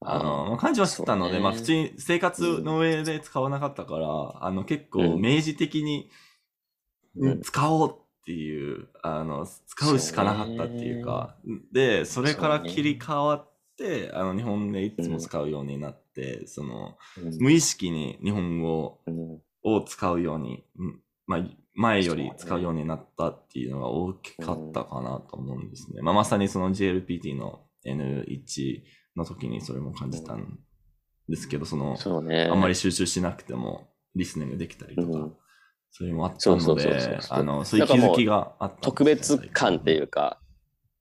[0.00, 1.40] あの、まあ感じはしてたので、ね。
[1.40, 5.20] まあ普通に生活の上で使わなかったから、あの結構うん。
[5.20, 6.10] 明示的に、
[7.42, 7.96] 使おう
[8.28, 11.34] っていう、あの、使うしかなかったっていうか、
[11.72, 16.98] で、それから切り替わって、あの日本でいつも使うようになって、その、
[17.40, 19.40] 無意識に日本語うん。
[19.64, 26.02] を使うように、うんまあ、前より使うようになったっていうのが大きかったかなと思うんですね。
[26.02, 28.82] まあ、まさにその JLPT の N1
[29.16, 30.58] の時にそれも感じたん
[31.28, 31.96] ですけど、その。
[32.50, 35.36] あんまり集中しなくてもリスニングできたりとか、うん
[35.90, 38.80] それもあったので、あの、そういう気づきがあったね。
[38.82, 40.40] 特別感っていうか、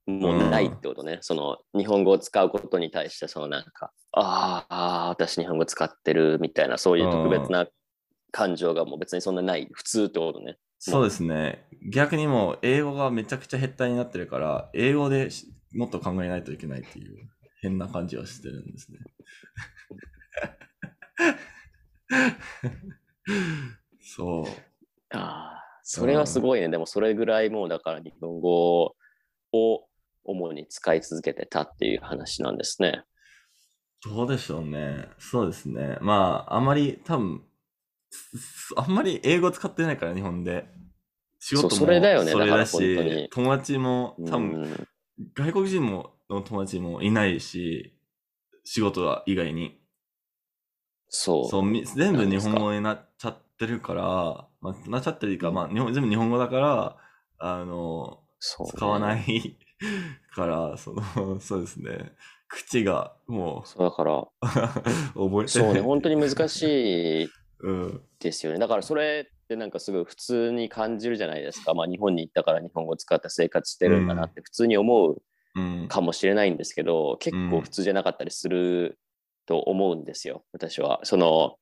[0.08, 1.20] もうないってことね。
[1.22, 7.68] その日本語を使うことに対して、そのなんか、あーあー、私日本語使ってるみたいな、そういう特別な
[8.32, 10.58] 感情がもう別にそんなない、普通ってことね。
[10.80, 11.68] そうですね。
[11.92, 17.30] 逆にもう英語がめちゃくちゃ減ったになってるから、英語でしもっと考えないといけないっていう
[17.62, 19.00] 変な感じはしてるんですね。
[24.00, 24.67] そう。
[25.12, 26.70] ああ、それはすごいね。
[26.70, 28.96] でもそれぐらいもうだから日本語
[29.54, 29.88] を
[30.24, 33.04] 主に使い続けてたっていう話なんですね。
[34.04, 35.10] どうでしょうね。
[35.18, 35.98] そうですね。
[36.02, 37.44] まあ、あんまり多分、
[38.10, 40.68] すあんまり英語使ってないから、日本で。
[41.40, 44.88] 仕事もそれだよねそれだし、友達も多分、うん
[45.34, 47.98] 外国人もの友達もいないし、
[48.64, 49.80] 仕事は以外に。
[51.10, 51.50] そう。
[51.50, 56.98] そう、み全部日本語になっちゃってるから、まあ、なっちゃってるか、まあ、日本全部日本語だから、
[57.40, 58.28] あの、ね
[58.70, 59.58] 使わない
[60.36, 62.14] から、その、 そうですね。
[62.48, 64.30] 口がもそうだから、う、
[65.30, 68.02] 覚えてそうね、本当に難しいうん。
[68.20, 68.60] ですよね。
[68.60, 71.74] だからそれってなんかすごい普通に感じるじゃないですか。
[71.74, 75.22] まあ日本に行ったから日本語を使って生活してるんだなって普通に思う
[75.56, 75.88] うん。
[75.88, 79.00] かもしれないんですけど、結構普通じゃなかったりする
[79.46, 81.00] と思うんですよ、私は。
[81.04, 81.58] その、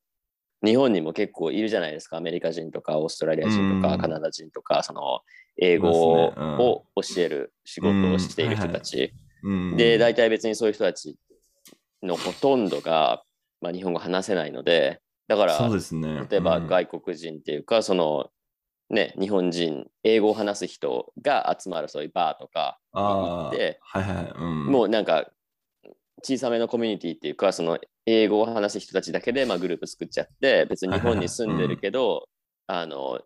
[0.65, 2.17] 日本にも結構いるじゃないですか。
[2.17, 5.21] アメリカ人とか、オーストラリア人とか、うんカナダ人とか、その、
[5.57, 9.13] 英語を教える仕事をしている人たち。
[9.43, 11.15] うん、で、大体別にそういう人たち
[12.03, 13.23] のほとんどが、
[13.61, 16.27] まあ、日本語話せないので、だから、ね。
[16.29, 18.29] 例えばうん外国人っていうか、その、
[18.89, 24.33] ね、日本人、英語を話す人が集まるそういうバーとかに行って、はいはい。
[24.37, 25.31] うん、もうなんか
[26.23, 32.27] 小さめのコミュニティっていうか、その英語を話す人たちだけでまあグループ作っちゃって、別に日本に住んでるけど、
[32.67, 33.21] あの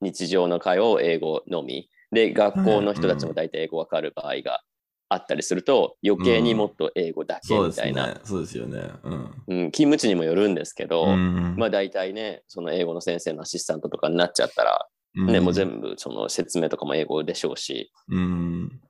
[0.00, 1.88] 日常の会話を英語のみ。
[2.12, 4.62] で、学校の人たちも大体英語わかる場合が
[5.08, 8.14] あったりすると、余計にもっと英語だけみたいな、ね。
[8.24, 8.80] そうですよね。
[9.02, 9.12] うん。
[9.12, 18.80] うん、勤務地にもよるんですけど、うんまあ大体ね、その英語の先生のアシスタントとかになっちゃったら、ね、もう全部その説明とかも英語でしょうし、うん。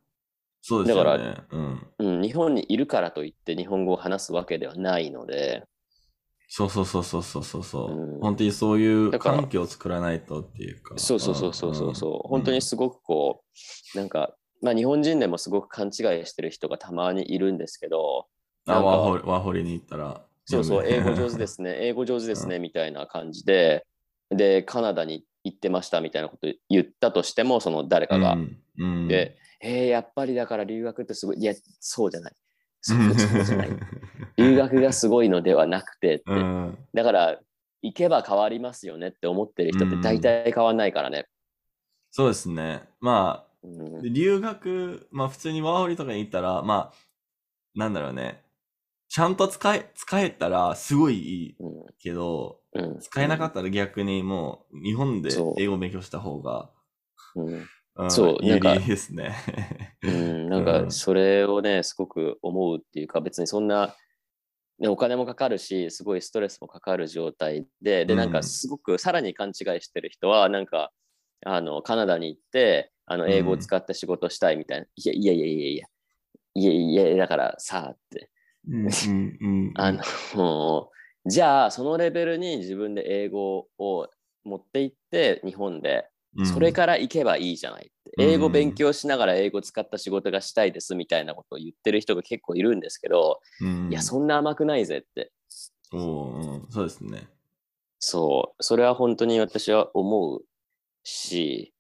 [0.68, 1.24] そうですよね。
[1.24, 1.86] だからうん。
[1.98, 5.62] うん、日本にいるからといって日本語を話すわけではないので、
[6.48, 8.20] そうそうそうそうそうそうそう、うん。
[8.20, 10.94] 本当にそういう環境を作らないとっていうか。
[10.98, 11.94] そうそうそうそうそう。
[11.94, 12.30] そう、ん。
[12.30, 13.44] 本当にすごくこ
[13.94, 15.92] う、なんか、まあ日本人でもすごく勘違い
[16.26, 18.26] してる人がたまにいるんですけど、
[18.66, 20.24] あ、ワーホリ、ワーホリに行ったら。
[20.46, 23.86] そうそう、英語上手ですね、 英語上手ですね、みたいな感じで、
[24.30, 28.58] で、カナダに行ってましたみたいなこと言ったとしても、その誰かが、うん。
[28.78, 32.34] うん、で、えー、やっぱりだから留学ってすごい、いや、そうじゃない。
[32.80, 33.68] そうじゃない。
[34.36, 36.78] 留学がすごいのではなくてって、 うん。
[36.94, 37.40] だから、
[37.82, 41.26] 行けば変わりますよねって思ってる人って大体変わんないからね。
[42.10, 42.88] そうですね。
[43.00, 46.94] まあ、うんで留学、まあ普通にワーホリとかに行ったら、まあ、
[47.74, 48.42] なんだろうね。
[49.08, 56.70] ちゃんと使え、使えたらすごいいいうんけど、うん使えなかったら逆にもう日本で英語を勉強した方が、
[57.34, 57.66] うん
[57.98, 59.34] うんそう有なんか利ですね。
[60.02, 63.96] うん、なんうんかそれをね、すごく思うっていうか、別にそんな、
[64.78, 70.92] ね、お金もかかるし、すごいストレスもかかる状態で、で、うんなんかすごくさらに勘違いしてる人は、なんか、
[71.44, 74.86] あの、カナダに行って、あの、英語を使って仕事したいみたいな。
[74.96, 75.86] いやいやいやいやいや、
[76.54, 78.30] いやいや、だからさ、って。
[79.76, 79.92] あ
[80.34, 80.90] の、
[81.24, 84.10] じゃあ、そのレベルに自分で英語を
[84.44, 86.08] 持って行って、日本で、
[86.44, 87.92] それから行けばいいじゃないって。
[87.92, 95.32] うん英語勉強しながら英語使った仕事がしたいですみたいなことを言ってる人が結構いるんですけど、うんいや、そんな甘くないぜって。
[95.92, 97.28] おそうですね。
[97.98, 100.44] そう、それは本当に私は思う
[101.04, 101.74] し、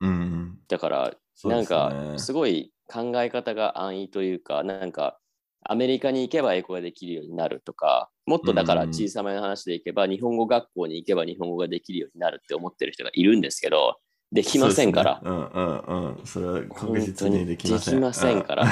[0.00, 0.58] うん。
[0.68, 5.18] だから、なんか、すごい考え方が安易というか、なんか、
[5.62, 13.98] アメリカに行けば英語ができるようになるとか、もっとだからうん小さめの話でいけば、日本語学校に行けば日本語ができるようになるって思ってる人がいるんですけど、
[14.30, 15.20] できませんから。
[15.22, 16.26] そうねうんうんうん。
[16.26, 17.94] それは確実にできません。
[17.94, 18.64] できませんから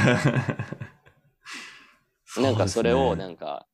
[2.36, 3.66] うん なんかそれをなかんか、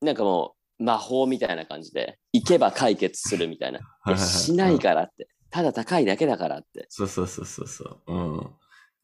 [0.00, 3.80] なんかもう魔法みたいな感じで、行けば解決するみたいな。
[4.16, 5.28] しないからって。
[5.50, 6.86] ただ高いだけだからって。
[6.88, 8.00] そうそうそうそうそう。
[8.06, 8.50] うん。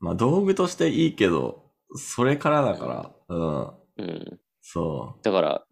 [0.00, 1.63] まあ道具としていいけど、
[1.94, 3.12] それからだから。
[3.28, 3.66] うん。
[3.98, 4.40] うん。
[4.60, 5.64] そだから、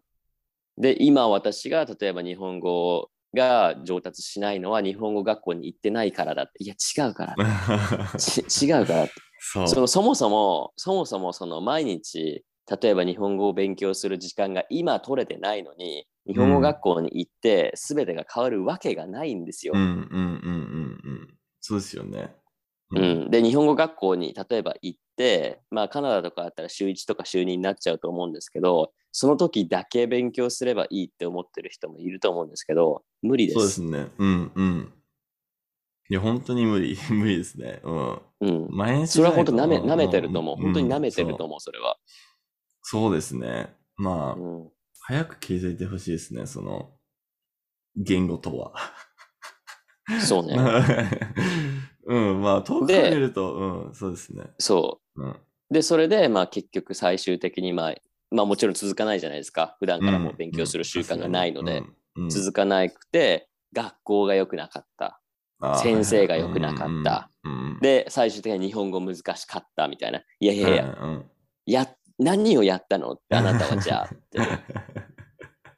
[0.77, 6.63] で、今私が例えば日本語が上達しないのは日本語学校に行ってないからだって。
[6.63, 7.35] いや、違うから。
[8.61, 9.09] 違うから。
[9.67, 12.43] そのそもそも、そもそもその毎日、
[12.81, 19.73] 例えば日本語を勉強する時間が今取れてないのに、日本語学校に行って全てが変わるわけがないんですよ。
[19.75, 21.37] うんうんうんうんうん。
[21.59, 22.35] そうですよね。
[22.95, 33.59] うん、で、日本語学校に例えば行って、まあカナダとかだったら週1とか週2になっちゃうと思うんですけど、その時だけ勉強すればいいって思ってる人もいると思うんですけど、無理です。
[33.59, 34.11] そうですね。
[34.17, 34.93] うんうん。
[36.09, 36.97] いや、本当に無理。
[37.09, 37.79] 無理ですね。
[37.83, 38.21] うん。
[38.41, 38.67] うん。
[38.69, 40.55] 毎日それは本当なめ舐めてると思う。
[40.57, 41.59] 本当に舐めてると思う。
[41.59, 41.97] それは。
[42.81, 43.73] そうそうですね。
[43.95, 46.91] まあ、うん、早く気づいてほしいですね、その、
[47.95, 48.73] 言語とは。
[50.19, 50.55] そうね。
[52.05, 54.43] うん、まあ、遠くから見ると、うん、そうですね。
[54.59, 55.23] そう。
[55.23, 55.35] うん。
[55.71, 57.95] で、それで、まあ結局最終的に、まあ、
[58.31, 59.77] まあもちろん続かないじゃないですか。
[59.79, 61.83] 普段からもう勉強する習慣がないので、
[62.29, 65.21] 続かなくて、学校が良くなかった。
[65.81, 67.31] 先生が良くなかった。
[67.81, 70.21] で、最終的に日本語難しかったみたいな。
[70.39, 71.25] いやいやいや、うんうん
[71.65, 71.87] や、
[72.19, 74.39] 何をやったのってあなたはじゃあって、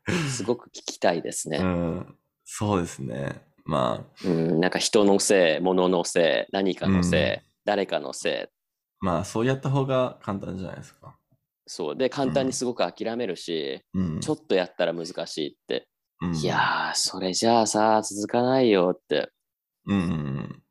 [0.30, 1.60] すごく聞きたいですうね。
[1.60, 3.42] ん、そうですね。
[3.66, 8.56] まあ、うん、なんか人のせい、物のせい、何かのせい、うん誰かのせい。
[9.00, 11.18] まあ、そうやった方が簡単じゃないですか。
[11.66, 11.96] そう。
[11.96, 14.20] で、簡単にすごく諦めるし、うん。
[14.20, 15.88] ちょっとやったら難しいって。
[16.22, 19.32] うんいやー、それじゃあさ、続かないよって、
[19.88, 20.64] うんうんうん。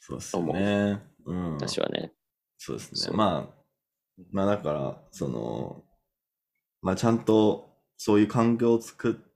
[0.00, 1.02] そうですよね。
[1.24, 1.54] うん。
[1.54, 2.12] 私はね。
[2.58, 3.16] そうですね。
[3.16, 5.82] まあ、まあだから、その、
[6.82, 9.29] まあちゃんとそういう環境を作って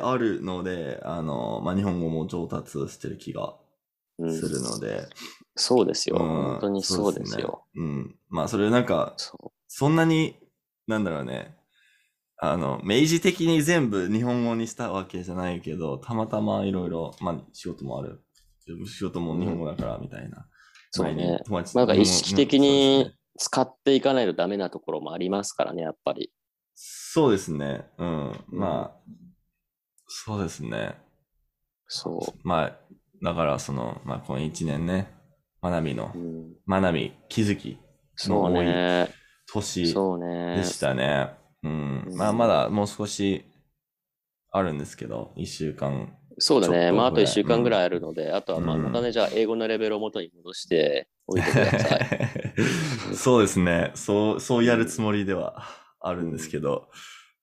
[0.00, 3.54] あるので、あの、まあ日本語も上達してる気が
[4.18, 5.08] うんするので、
[5.56, 6.16] そうですよ。
[6.16, 7.64] うん本当にそうですよ。
[7.74, 8.16] ねうん。
[8.28, 10.36] まあそれなんか、そそんなに、
[10.86, 11.56] なんだろうね、
[12.38, 18.20] あの、明示的に全部日本語にしたわけじゃないけど、たまたまいろいろ、まあ仕事もある。
[18.86, 20.46] 仕事も日本語だからみたいな。
[20.90, 26.32] そうね前に友達なんか意識的うんそうですにね使っていかないとダメなところもありますからね、やっぱり。
[26.74, 27.86] そうですね。
[27.98, 28.28] うん。
[28.28, 29.10] うんまあ、
[30.16, 30.94] そうですね。
[31.88, 32.78] そまあ、
[33.20, 35.08] だからその、まあ、この1年ね、
[35.60, 36.18] 学びのう。
[36.18, 37.78] う、ん、学び、気づき、
[38.14, 39.08] そうね。
[39.48, 40.62] 年で。
[40.62, 41.30] したね。
[41.64, 42.04] うん。
[42.06, 43.44] うんまあ、まだもう少し
[44.52, 46.16] あるんですけど、1週間。
[46.38, 46.92] そうだね。
[46.92, 52.00] まあ、あとぐらい1週間ぐらいあるので、あとはまあ、うんまたね、じゃあ、英語のレベルを元に戻しておいてください。
[53.16, 53.90] そうですね。
[53.96, 55.64] そう、そうやるつもりでは
[56.00, 56.88] あるんですけど、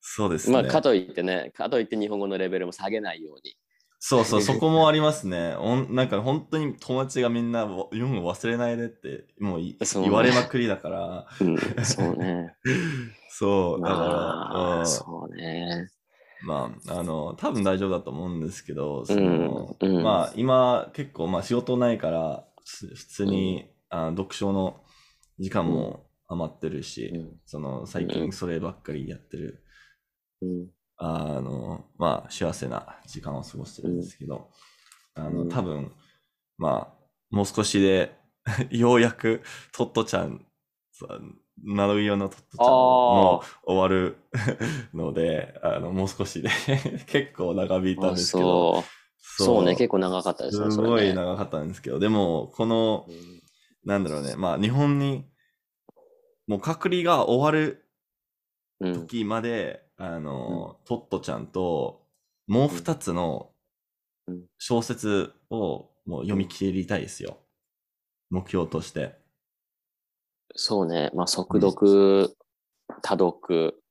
[0.01, 0.53] そうですね。
[0.53, 3.55] まあ、かといってね、かといって日本語のレベルも下げないように。
[3.99, 5.55] そうそう、 そこもありますね。
[5.55, 12.55] おんなんか本当に友達がみんなわ読むの忘れないでって、もうね言われまくりだから、うん、そうね。
[13.29, 15.87] そう、だから、まあ、うんそうね。
[16.43, 24.81] まあ、あの、多分大丈夫だと思うんですけど、そうんの、うんまあ、今結構、まあ仕事ないから、す普通に、あ読書の
[25.37, 29.60] 時間も余ってるし、うんその、最う近そればっかりやってる、
[30.41, 34.49] うん、あの、まあ、幸せな時間を過ごしてるんですけど、
[35.15, 35.49] あの、うん。
[35.49, 35.91] 多分、
[36.57, 38.15] まあ、もう少しで、
[38.71, 40.45] ようやく、トットちゃん、
[40.91, 41.21] そう
[41.63, 44.17] 窓際のトットちゃんも終わる
[44.93, 46.49] ので、あの、もう少しで、
[47.07, 49.43] 結構長引いたんあですけど、そう。
[49.43, 49.65] そう。
[49.65, 50.71] ね、結構長かったですね。
[50.71, 53.41] すごい長かったんですけど、でも、この、うん。
[53.85, 55.25] なんだろうね、まあ、日本に、
[56.47, 57.85] もう隔離が終わる
[58.79, 62.01] うん、時まで、あの、トットちゃんと、
[62.47, 63.51] もう二つの
[64.27, 67.37] うん小説をもう読み切りたいですよ。
[68.31, 69.15] 目標として。
[70.55, 72.35] そうね、まあ、速読、
[73.03, 73.83] 多読、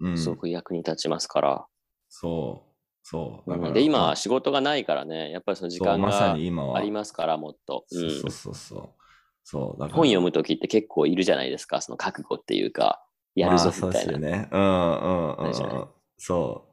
[0.00, 0.18] うん。
[0.18, 1.66] すごく役に立ちますから。
[2.08, 2.72] そう。
[3.04, 3.50] そう。
[3.50, 6.32] だからで、今、まあ仕事がないからね、やっぱりその時間が。
[6.32, 7.84] ありますから、もっと。
[7.92, 8.88] うんそうそうそうそう。
[9.44, 9.80] そう。
[9.80, 13.04] だから本読むときって結構いるじゃないですか、その覚悟っていうか、
[13.34, 13.80] やるぞまあみたいな。
[13.80, 14.48] そうですよね。
[14.50, 15.88] うんうんうん。
[16.18, 16.68] そ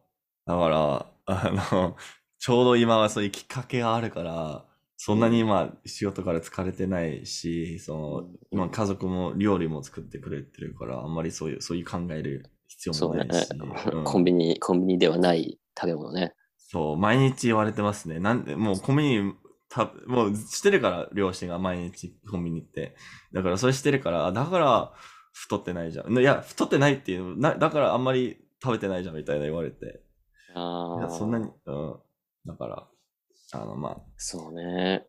[0.48, 0.50] う。
[0.50, 1.96] だから、あの、
[2.40, 4.66] ちょうど今はそういうきっかけがあるから、
[4.98, 13.50] そんなに今仕事から疲れてないし、その、うん今家族も料理も作ってくれてるから、あんまりそういう、そういう考える必要そうねもないし。
[13.54, 16.34] うんコンビニ、コンビニではない食べ物ね。
[16.58, 18.20] そう、毎日言われてますね。
[18.20, 19.34] なんで、もうコンビニ、
[19.70, 22.96] たもうしてるから、両親が毎日コンビニ行って。
[23.32, 24.94] だからそれしてるから、あだから
[25.40, 26.18] 太ってないじゃん。
[26.18, 29.86] いや、太ってないっていうの、なだからあんまり食べてないじゃんみたいな言われて。
[29.86, 32.00] いや、ああ、そんなに、うん。
[32.46, 32.88] だから、
[33.54, 35.08] あの、まそうね。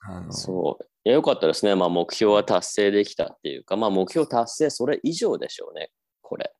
[0.00, 0.84] あ、あの、そう。
[1.04, 1.74] いや、よかったですね。
[1.74, 6.54] まあ、目標は達成できたっていうか、まあ、目標達成、それ以上でしょうね、これ。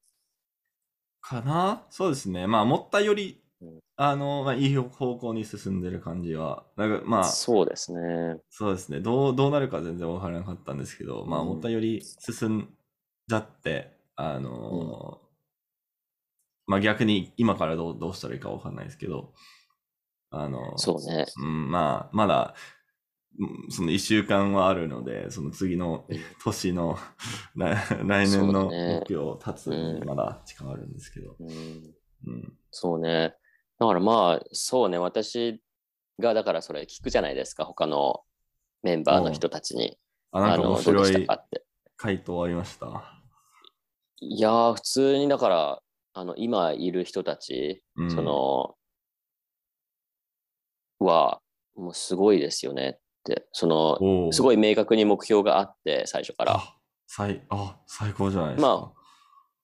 [1.21, 1.87] かな？
[1.91, 2.47] そうですね。
[2.47, 3.43] まあ、思ったよりうん、
[3.97, 8.37] あの、まあ、いい方向に進んでる感じは、なんか、まあ、そうですね。
[8.51, 9.01] そうですね。
[9.01, 12.69] どう、どうなるか全然わからなかったんですけど、まあ、うん思ったより進ん
[13.29, 15.25] じゃって、あのー
[16.67, 19.35] まあ逆に今からどう、どうしたらいいかわかんないですけど、
[20.31, 21.27] あのーそうね。
[21.39, 22.55] うん、まあ、まだ、
[23.39, 26.97] うんその一週間はあるので、その次のうん年の
[27.57, 31.95] 来来年の目標を立つまだ時間あるんですけど、うん、
[32.27, 32.53] うん。
[32.71, 33.35] そうね。
[33.79, 34.99] だからまあ、そうね。
[34.99, 35.61] 私
[36.20, 38.22] が、だからそれ聞くじゃないですか、他の
[38.83, 39.99] メンバーの人たちに。
[40.33, 41.64] あ、なんか面白いでしたかって。
[41.97, 43.20] 回答ありました？
[44.20, 48.77] いやー、普通にだから、あの、今いる人たち、うん、その、
[51.01, 51.41] は、
[51.75, 53.47] もうすごいですよねって。
[53.53, 56.55] その、すごい明確に目標があって、最初から。
[56.55, 58.68] あ、最、あ、最高じゃないですか。
[58.68, 58.93] ま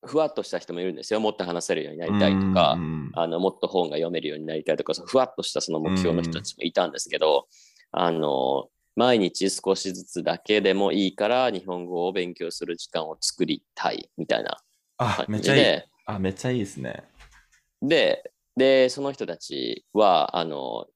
[0.04, 1.20] ふわっとした人もいるんですよ。
[1.20, 7.48] もっと話せるようになりたいとか、うんあのもっと本が読めるようになりたいとか、そのふわっとしたその目標の人たちもいたんですけど、
[7.90, 14.58] あの、毎日少しずつだけでもいいから日本語を勉強する時間を作りたいみたいな
[14.98, 15.60] あ、感めっちゃいい。
[15.60, 17.04] じで、あ、めっちゃいいですね。
[17.82, 20.86] で、で、その人たちは、あの、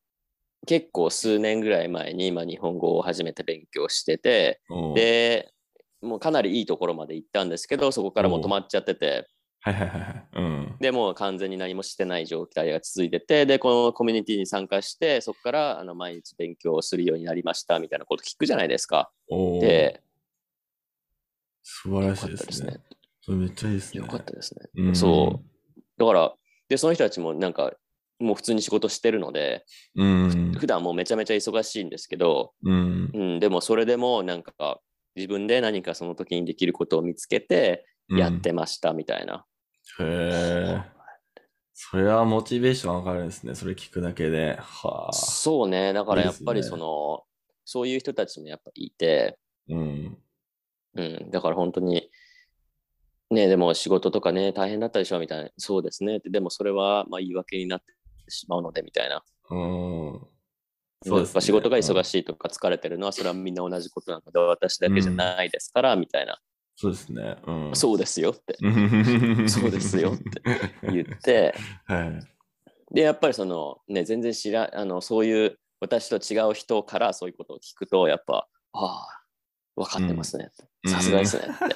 [0.67, 4.61] 結構数年ぐらい前に、まあ、日本語を初めて勉強してて、
[4.95, 5.54] で、
[6.05, 9.29] もうかなりいいところまで行ったんですけど、そこからもう止まっちゃってて、
[9.65, 10.27] はいはいはいはい。
[10.35, 10.77] うん。
[10.79, 19.11] でもう完全に何もしてない状態が続いてて、で、このコミュニティに参加して、そこからあの毎日勉強をするようになりましたみたいなこと聞くじゃないですか。
[19.61, 20.03] で、
[21.63, 22.77] 素晴らよしいでねかったですすね。。
[23.23, 24.03] それめっちゃいいですね。
[24.03, 24.61] よかったですね。
[24.77, 25.81] うんそう。
[25.97, 26.35] だから、
[26.69, 27.73] で、その人たちもなんか、
[28.19, 29.65] もう普通に仕事してるので、
[29.97, 30.53] うん。
[30.59, 33.11] 普段もうめちゃめちゃ忙しいんですけど、うん。
[33.15, 34.81] うん、でもそれでもなんか
[35.17, 39.45] 自分で何かその時にできることを見つけてやってましたみたいな。
[39.99, 40.07] うん。
[40.07, 40.83] へえ。
[41.73, 43.55] それはモチベーション上がるんですね。
[43.55, 44.57] それ聞くだけで。
[44.61, 45.13] はあ。
[45.13, 45.93] そうね。
[45.93, 47.25] だからやっぱりいいですねその、
[47.65, 49.39] そういう人たちもやっぱいて、
[49.69, 50.19] うん。
[50.97, 52.11] うん、だから本当に、
[53.31, 57.93] ね、でも仕事とかね、大変だったでしょみたいな、そうですねでもそれはまあ言い訳になって
[58.29, 59.25] しまうのでみたいな。
[59.51, 60.34] うん。
[61.05, 62.05] やっぱ仕事が忙い。
[62.05, 66.39] しいとか疲れてるのは、それはみんな同じことなので、私だけじゃないですから、みたいな。
[66.77, 67.37] そうですね。
[67.47, 67.71] うん。
[67.75, 68.69] そうですよってう
[69.43, 70.43] ん そうですよって
[70.91, 71.55] 言って、
[71.87, 72.95] はい。
[72.95, 79.23] で、やっぱりその、ね、全然知らあの、そういう私と違う人からそういうことを聞くと、やっぱ、ああ、
[79.77, 80.51] 分かってますね
[80.87, 81.75] さすがですねって。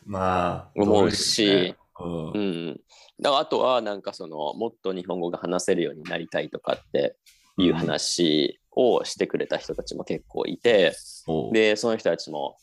[0.04, 0.70] まあ。
[0.74, 2.38] 思うしうんう。
[2.38, 2.80] ん。
[3.20, 7.16] だからあとは、なんかその、もっと日本語が話せるようになりたいとかって
[7.58, 10.94] いう話をしてくれた人たちも結構いて、
[11.52, 12.56] で、その人たちも、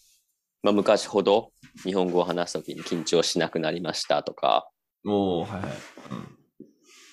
[0.63, 1.51] まあ、昔ほど
[1.83, 4.69] 日本語を話すときに緊張しなくなりましたとか、
[5.05, 5.71] おうはいはい。
[6.11, 6.37] うん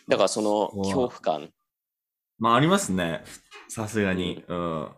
[0.09, 1.51] だからその恐怖感、
[2.39, 3.23] まあ、ありますね。
[3.69, 4.45] さすがに。
[4.47, 4.89] うん。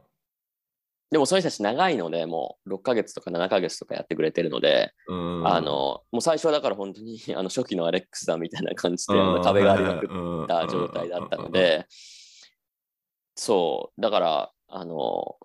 [1.13, 5.47] でもその人たち長いので、もう6ヶ月とか7ヶ月とかやってくれてるので、うん。
[5.47, 9.15] あの、もう最初はだから本当にあの初期のアレックスだみたいな感じで、
[9.45, 11.87] 壁がありまくっった状態だったの、で、
[13.37, 15.37] そう、だから、あの、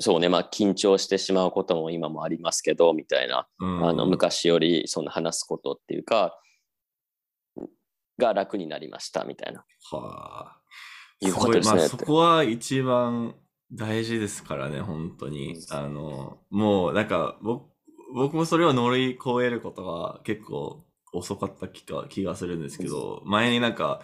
[0.00, 6.36] そうね、まあ緊張してしまうことも今もありますけど、みたいな、うんあの昔よりその話すことっていうか、
[8.18, 9.64] が楽になりましたみたいな。
[9.90, 10.60] はあ。
[11.20, 13.34] いうことですねまあ、そこは一番
[13.72, 15.56] 大事ですからね、本当に。
[15.70, 17.70] あの、もう、なんか、僕、
[18.14, 24.02] 僕もそれを乗り越えることが結構遅かった気が気がするんですけど、前になんか、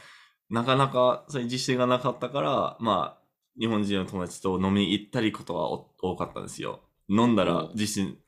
[0.50, 3.20] なかなかそういう自信がなかったから、まあ、
[3.58, 6.80] 日本人の友達と飲みに行ったりことがお多かったんですよ。
[7.08, 8.18] 飲んだらうん自信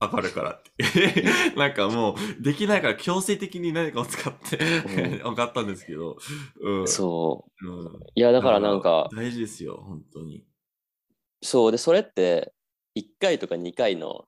[0.00, 1.22] 上がるからって。
[1.56, 6.16] なんかもう、できないから強制的に何かを使って、う分かったんですけど、
[6.60, 6.88] うん。
[6.88, 7.68] そう。
[7.68, 10.44] うんいや、だからなんか、大事ですよ、本当に。
[11.40, 12.52] そうで、それって
[12.96, 14.26] 1回とか2回の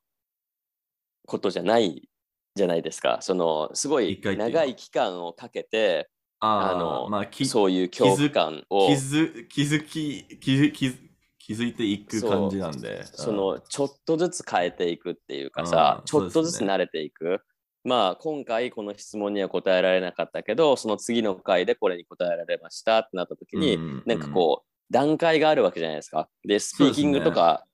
[1.27, 2.09] ことじゃない
[2.55, 3.19] じゃないですか。
[3.21, 6.09] その、すごい長い期間をかけて、
[6.45, 10.99] ああのまあ、きそういう恐怖感を気、づ気づき気づ気づ
[11.39, 13.05] 気づいていく感じなんで。
[13.05, 17.41] その、ちょっとずつ変えていくっていうかさう、んちょっとずつ慣れていく。
[17.85, 26.29] まあ今回この質問には答えられなかったけど、その次の回でこれに答えられましたってなった時に、うんなんかこう、段階があるわけじゃないですか。
[26.47, 27.65] で、スピーキングとか、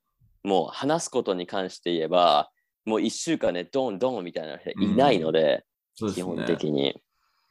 [0.42, 2.50] もう話すことに関して言えば、
[2.84, 5.64] もう1週間でドンドンみたいな人いないので、
[6.02, 6.22] うですね。
[6.24, 7.00] 本的に。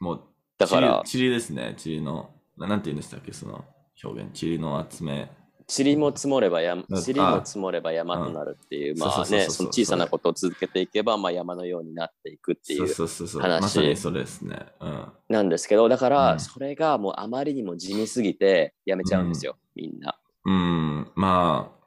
[0.00, 0.24] もう、
[0.60, 1.74] だからチリチリですね。
[1.78, 3.64] チリの、ななんて言うんでしたっけ、その
[4.04, 4.30] 表現。
[4.32, 5.30] チリの集め。
[5.74, 13.42] 塵も積もれば山、うん塵も積もれば山となるっていう、うんまあね、その小さなことを続けていけば、まあ山のようになっていくっていそううそうそうそう。
[13.42, 14.66] 話まさにそれですね。
[14.80, 15.06] うん。
[15.28, 20.18] なんですけど、だかうらんそれがもうあまりにも地味すぎてやめちゃうんですよ、みんな。
[20.44, 21.80] うん、まあ、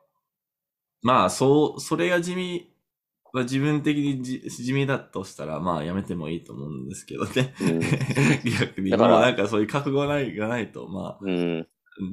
[1.04, 2.73] まあ、そう、それが地味、
[3.34, 7.54] まあ自分的にじ地味だとしたら、まあ、やめてもいいと思うんですけどね。
[7.62, 7.80] うん
[8.60, 11.68] 逆に、だからなんかそういう覚悟がないがないと、まあ、うん。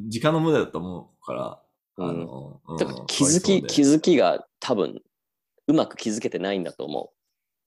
[0.09, 1.63] 時間の無駄だと思うから、
[1.99, 5.03] うんあの、うんだから気づき、気づづきが多分
[5.67, 7.13] うまく気づけてないんだと思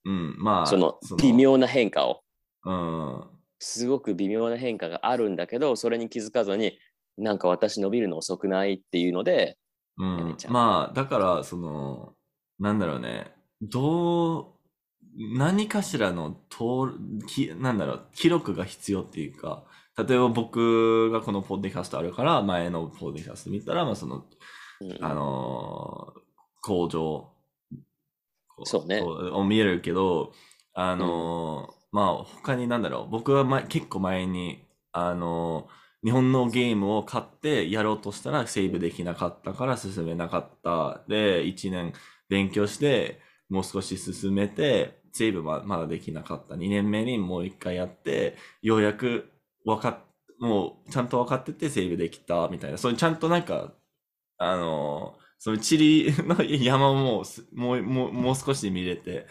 [0.04, 0.62] うん、まう。
[0.64, 1.32] あ、その微。
[1.32, 2.22] 妙な変化を。
[2.64, 3.24] うん、
[3.60, 6.76] すごく微妙な変化があるんだけど、それに気づかずに、
[7.18, 9.56] なんか私伸びるの遅くないっていうので、
[9.96, 12.14] うんまあ、だから、その、
[12.58, 13.33] なんだろうね、
[13.70, 14.54] どう、
[15.38, 19.64] 何かしらの通る、き、なんだろう、記録が必要っていうか、
[19.96, 24.24] 例えば僕がこのポッドキャストあるから、前のポッドキャスト見たら、まあその、
[24.80, 24.98] うん。
[25.04, 26.20] あのー
[26.62, 27.30] 向上、
[28.56, 29.00] こそうね。
[29.02, 30.32] を見えるけど、
[30.72, 41.02] あのーまあ他になんだろう、僕は前結構前に、あのー日本のゲームを買ってやろうとしたらセーブできなかったから進めなかった。
[41.08, 41.94] で、1年
[42.28, 46.56] 勉強して、もう少し進めて、セーブはまだできなかった。
[46.56, 49.30] 2年目にもう一回やって、ようやく
[49.64, 49.98] 分かっ、
[50.40, 52.78] もうちゃんと分かっててセーブできたみたいな。
[52.78, 53.72] そういうちゃんとなんか、
[54.38, 59.26] あの、その地理の山をももう、もう、もう少し見れて、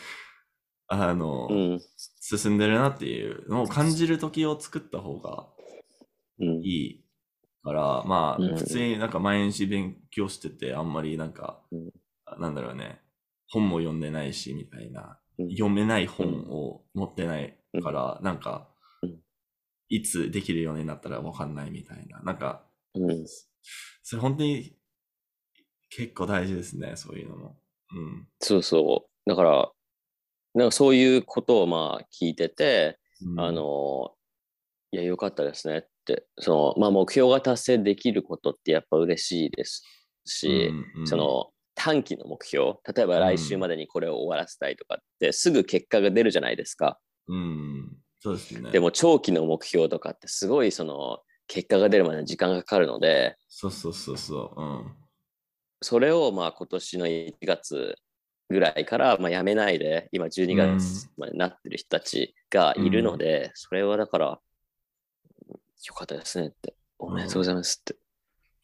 [0.88, 1.82] あの、うん。
[2.22, 5.48] 進んでるなっていうのを感じる時を作った方が
[6.40, 6.48] うん。
[6.64, 7.06] いい
[7.64, 11.92] から、まうんあ、普通になんか毎日勉強してて、あんまりなんかうん、
[12.40, 13.02] なんだろうね、
[13.54, 15.02] 本も読んでないし、みたいな。
[15.02, 18.70] うん読めない本を持ってないから、なんか
[19.02, 19.20] うん、
[19.90, 22.22] いつできるようになったらわかんないみたいな。
[22.22, 23.26] なんか、うん。
[24.04, 24.76] それ本当に
[25.90, 27.58] 結構大事ですね、そういうのも。
[27.96, 28.28] うん。
[28.40, 29.30] そうそう。
[29.30, 29.72] だから、
[30.54, 34.12] なんかそういうことをまあ聞いてて、うんあ、の、
[34.92, 39.84] いや、よかったですねって、その、まあ目標が達成できることってやっぱ嬉しいです
[40.26, 40.48] し、
[40.96, 41.53] うんうんその、
[41.84, 46.98] 短期の目標、例えば来週までにこれを終わらせたいとかって、すぐ結果が出るじゃないですか。
[47.28, 48.72] うん、そうですね。
[48.72, 54.62] でも長期の目標とかってすごいその、結果が出るまでに時間がかかるので、そうそうそうそう。
[54.62, 54.94] うん。
[55.82, 57.96] それをまあ今年の1月
[58.50, 64.40] ぐらいからまあやめないで、今12月までなってる人たちがいるので、それはだから、
[65.86, 66.76] よかったですねって。
[66.98, 67.98] おめでとうございますって。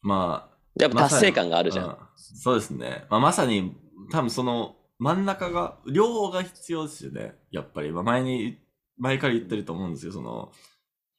[0.00, 1.86] まあ、やっぱ達成感があるじゃん。
[1.86, 3.06] うんそうですね。
[3.10, 3.76] まあ、まさに、
[4.10, 7.34] 多分その真ん中が、量が必要ですよね。
[7.50, 7.90] やっぱり。
[7.90, 8.58] まあ、前に、
[8.98, 10.12] 前から言ってると思うんですよ。
[10.12, 10.52] その、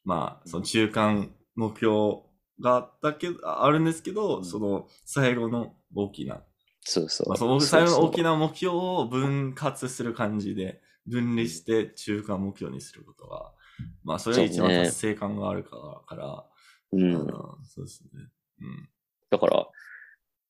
[0.03, 2.21] まあ、その中間目標
[2.59, 6.43] があったけど、あるんですけど、うんその最後の大きな、
[6.81, 7.29] そうそう。
[7.29, 8.31] まあ、その最後の大きな。
[8.31, 13.51] な目標を分割する感じで、分離して中間目標にすることが、
[14.03, 16.45] まあ、それが一番達成感があるから、から
[16.93, 17.27] うん。
[17.63, 18.09] そうですね。
[18.61, 18.89] うん。
[19.31, 19.67] だから、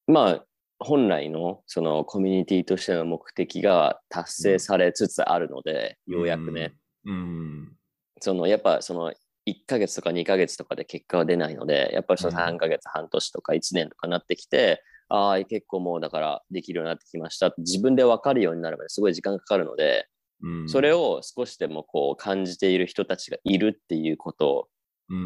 [0.08, 0.46] まあ、
[0.80, 6.74] 本来のそのコミュニティとしての目的が達成されつつあるので、ようやくね、
[7.06, 7.74] うん。
[8.20, 9.14] そのやっぱその
[9.48, 20.08] 1ヶ月とか2ヶ月とかで結果は出ないので、やっぱりそのうん3ヶ月、半年とか1年とかなってきて、ああ、結構もうだからできるようになってきましたって自分で分かるようになるまですごい時間がかかるので、
[20.42, 20.70] うん。
[20.70, 24.68] それを少しでもこう感じている人たちがいるっていうこと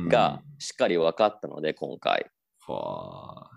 [0.09, 2.29] がしっかり分かったので、今回。
[2.67, 3.55] うん、はあ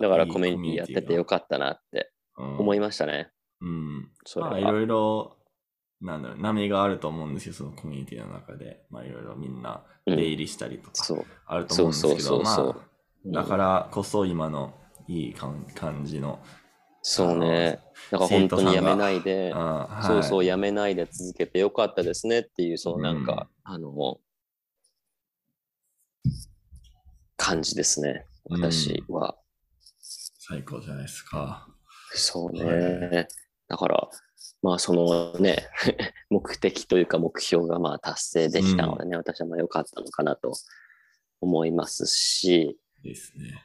[0.00, 3.30] だからコミュニティやっててよかったなって思いましたね。
[3.60, 4.10] うん。
[4.24, 4.50] それは。
[4.52, 5.36] まあ、いろいろ、
[6.00, 8.84] なんだろう、波があると思うんですよ、そのコミュニティの中で。
[8.90, 11.24] まあ、いろいろみんなうん出入りしたりとかそう。
[11.46, 14.74] あると思うんですけど、そうそうそうそうまあ、だからこそ今の
[15.08, 16.40] いい感感じの、
[17.02, 17.80] そうね。
[18.10, 24.20] だから本当にやめないで、あはいそうそう、やめないで続けてよかったですねっていう、そのなんか、あの、
[27.36, 29.36] 感じですね、私は。
[30.00, 31.66] 最高じゃないですか。
[32.12, 33.28] そうはね。
[33.68, 34.08] だから、
[34.62, 35.68] まあそのね、
[36.30, 40.52] 目的というか目標がまあ達成できたのでね、私はまあ良かったのかなと
[41.40, 43.62] 思いますし、ですね。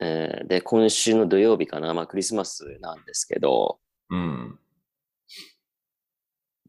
[0.00, 3.80] えーで、今週の土曜日かな、まあクリスマスなんですけど、
[4.10, 4.58] うん。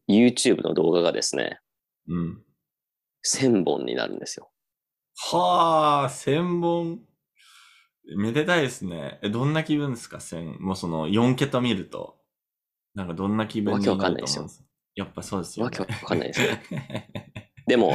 [0.08, 1.60] YouTube の動画がですね、
[2.08, 2.44] うん。
[3.26, 4.50] 1000本になるんですよ。
[5.32, 7.00] はあ、千本。
[8.16, 9.18] めでたいですね。
[9.22, 10.20] え、どんな気分ですか？
[10.20, 10.56] 千。
[10.60, 12.18] もうその4桁見ると。
[12.94, 14.36] なんかどんな気分になると思うんです？
[14.36, 15.78] かんないですやっぱそうですよね。
[15.78, 17.52] わけわかんないですね。
[17.66, 17.94] でも、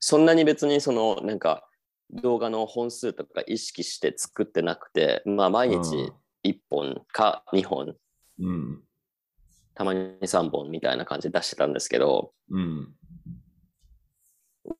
[0.00, 1.66] そんなに別にその、なんか、
[2.10, 6.12] 動画の本数とか意識して作ってなくて、まあ毎日
[6.44, 7.96] 1本か2本、
[8.40, 8.82] うん。
[9.74, 12.94] たまに3本みたいな感じで出してたんですけど、うん。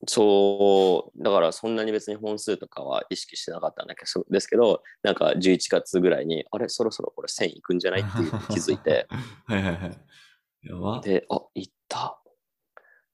[0.07, 8.01] そう、だからそんなに別に本数とかは意識してなかったんだけど、ですけど、なんか11月ぐらいに、あれ、そろそろこれ1000いくんじゃない？
[8.01, 9.07] っていう気づいて、
[9.47, 9.99] はいはいはい。
[10.63, 11.01] やば。
[11.03, 12.19] で、あ、いった。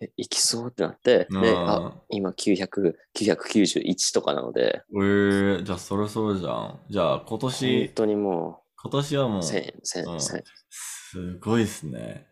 [0.03, 6.81] え、いきそうってなって、で、あ、今900、991とかなので、えー、じゃあそろそろじゃん。
[6.89, 12.27] じゃあ今本年、当にも今年はもう、う、1000、1000、うん1000、すごいですね。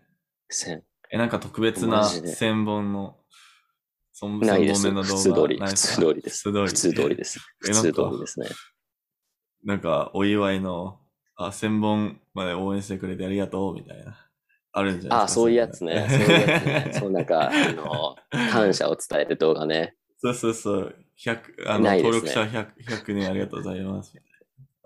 [0.50, 0.80] 1000。
[1.10, 3.16] え、なんか特別なマジで千本の、
[4.26, 4.90] ないです。
[4.90, 6.50] 普通通り、普通通りです。
[6.50, 6.66] 普通通り。
[6.68, 7.38] 普通通りです。
[7.64, 8.46] え普通通りですね。
[9.64, 10.98] なんか、お祝いの、
[11.36, 14.16] あ、千本まで応援してくれてありがとう、みたいな。
[14.72, 15.40] あるんじゃないあ、ですか？
[15.40, 16.06] そういうやつね。
[16.08, 16.90] そういうやつね。
[16.94, 18.16] そう、なんか、あうの、
[18.50, 19.94] 感謝を伝える動画ね。
[20.20, 20.96] そうそうそう。
[21.18, 24.12] 100、あの、登録者 100, 100人ありがとうございます。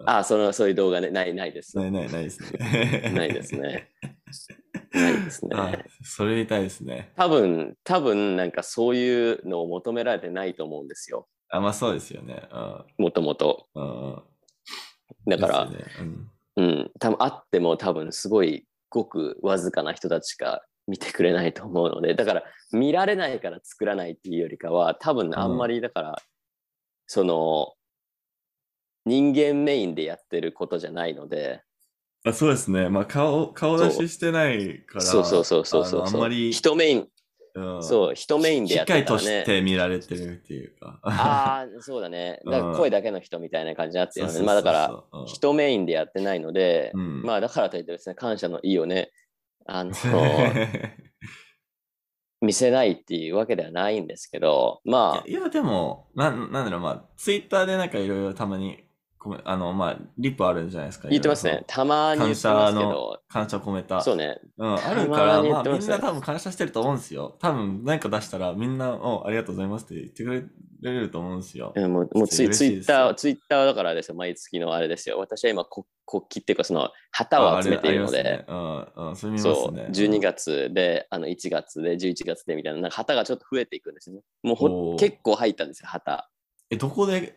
[0.04, 1.10] あ、その、そういう動画ね。
[1.10, 1.76] ない、ないです。
[1.76, 3.12] ないないないですね。
[3.14, 3.88] ないですね。
[4.92, 5.84] ないですあね。
[6.02, 7.12] それみたいですね。
[7.16, 11.28] 多分、多分、なんかそういうのを求められてないと思うんですよ。
[11.48, 12.42] あ、まあそうですよね。
[12.52, 12.84] うん。
[12.98, 13.68] もともと。
[13.74, 14.22] うん。
[15.26, 26.22] だから、ねうんうん、多分あっても多分すごいごくわずかな人たちしか見てくれないと思うので、だから見られないから作らないっていうよりかは、多分あんまりだから、
[27.06, 27.74] その、
[29.04, 31.62] 人間メインでやってることじゃないので、
[32.24, 32.88] あそうですね。
[32.88, 37.08] まあ顔、顔出ししてないから、そうそうそうそうそうあのあんまり、人メイン、
[37.54, 39.42] うんそう、人メインでや機械とってたらね。
[39.42, 41.00] して見られてるっていうか。
[41.02, 42.40] ああ、そうだね。
[42.46, 44.40] だか声だけの人みたいな感じになってるよね。
[44.40, 49.10] まあだから、人メインでやってないので、うんまあだからといってですね、感謝の意をね、
[49.66, 49.92] あの、
[52.40, 58.84] 見せないっていうわけではないんですけど、まあ、いや、いやでも、なん、なんだろう、まあ、ツイッターでなんかいろいろたまに
[59.44, 61.08] あの、まあ、リップあるんじゃないですか。
[61.08, 61.46] 言ってます。
[61.46, 64.00] ねたまに言ってますけど、感謝コメント。
[64.00, 64.40] そうね。
[64.58, 67.36] うん、たあるかまら、まますみんな多分感謝してると思うんですよ。
[67.40, 70.50] 多分、何か出したら、みんな、おありがとうございますって言ってく
[70.82, 71.72] れると思うんですよ。
[71.74, 75.18] うんもうもうツイ嬉ツイッター、ツイッターだからですよ、毎月のあれですよ。
[75.18, 79.88] 私は今こ国旗っていうか、その旗を集めているので、ねうん、うん、それ見ますそう、ね。
[79.90, 84.22] 12月で、あの1月で、11月でみたいな、なんか旗がちょっと増えていくんですよね。
[84.42, 86.28] もうほ結構入ったんですよ、旗。
[86.70, 87.36] え、どこで、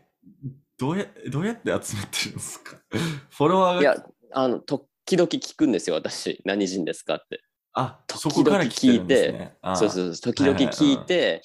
[0.77, 2.77] どうや、どうやって集めてるんですか？
[3.31, 6.41] フォロワーが、いや、あの、時々聞くんですよ、私。
[6.45, 7.41] 何人ですかって。
[7.73, 9.57] あ、時そこから来てね。
[9.61, 11.41] あそうそうそう、時々聞いて、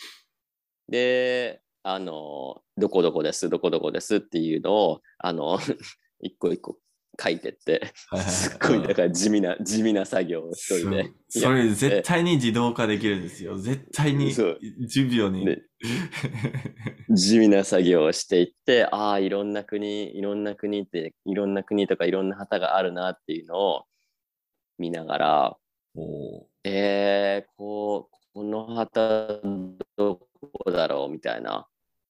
[0.89, 5.59] で、あの、どこどこです、どこどこですっていうのを、あの、
[6.21, 6.79] 一個一個
[7.23, 7.93] 書いてって、
[8.29, 11.11] すっごい、だから地味な、地味な作業を一人で。
[11.29, 13.59] それ絶対に自動化できるんですよ。
[13.59, 14.59] 絶対にそう
[14.89, 15.45] 10秒に。
[15.45, 15.63] で
[17.11, 23.85] 地味な作業をしていって、ああ、いろんな国、いろんな国って、いろんな国とかいろんな旗があるなっていうのを
[24.79, 25.57] 見ながら、
[25.95, 29.41] おーえー、こう、この旗
[29.97, 31.67] どこだろうみたいなっ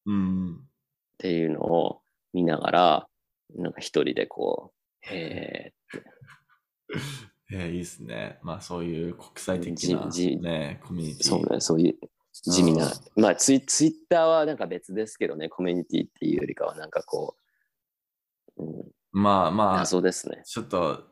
[0.06, 0.60] うん。
[1.18, 2.00] ていうのを
[2.32, 3.08] 見ながら、
[3.56, 5.72] なんか一人でこう、へ
[7.52, 8.38] えーいいですね。
[8.42, 10.06] まあそういう国際的な、
[10.40, 11.26] ね、コミュニえ、ティ。
[11.26, 11.96] そうね、そういう
[12.32, 17.36] 地味な、まあツイツイッターはなんか別ですけどね、コミュニティっていうよりかはなんかこ
[18.56, 20.42] う、うん、まあまあ、ち謎ですね。
[20.58, 21.04] ょっと、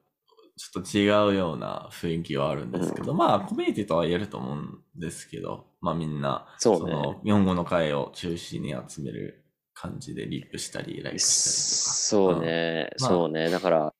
[0.57, 9.45] ちょっと違うような雰囲気はあるんですけど、まあコミュニティとは言えると思うんですけど、まあみんな、そうねの日本語の会を中心に集める
[9.79, 11.95] 感じでリップしたり、ライブしたりとか。
[11.95, 13.49] そうね、まあそうね。
[13.49, 13.95] だから、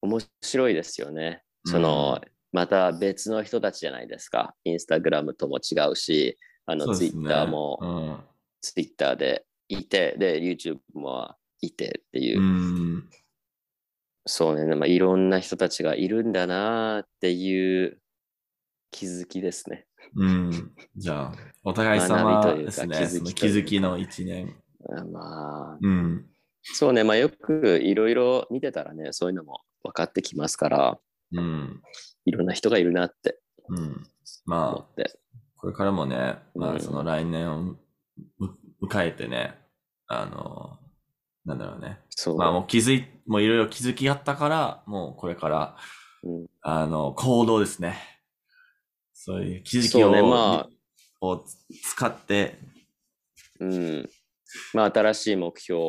[0.00, 1.42] 面白いですよね。
[1.66, 2.20] その、
[2.52, 4.54] また別の人たちじゃないですか。
[4.62, 6.78] インスタグラムとも違うし、あうん。
[6.78, 8.16] の、ツイッターも、うん
[8.62, 13.10] ツイッターでいて、で、YouTube もいてっていう、うん。
[14.26, 17.98] そうね、まあ、いろんな人たちがいるんだなっていう
[18.90, 19.86] 気づきですね。
[20.16, 20.72] うん。
[20.96, 21.34] じゃあ、
[21.64, 22.96] お互い様ですね。
[23.34, 24.56] 気づきその一年。
[24.96, 26.26] あまあ、うん。
[26.62, 30.98] そうね、まあよくいろいろ見てたらね、そういうのも分かってきますから、
[31.32, 31.82] うん。
[32.24, 33.38] いろんな人がいるなって
[33.68, 33.78] うん。
[33.86, 33.94] 思
[34.46, 35.02] まあ。
[35.56, 37.78] これからもね、まうんあその来年をむ
[38.82, 39.54] 迎えてね、
[40.06, 40.78] あの、
[41.44, 42.00] なんだろうね。
[42.10, 42.36] そう。
[42.36, 45.76] まあもう気づい、もういろいろ気づきあったから、もうこれから、
[46.22, 47.96] うんあの、行動ですね。
[49.22, 50.66] そういう気づきを,、ねま
[51.20, 51.44] を
[51.82, 52.58] 使って、
[53.60, 54.08] うん。
[54.72, 55.82] まあ、新しい目標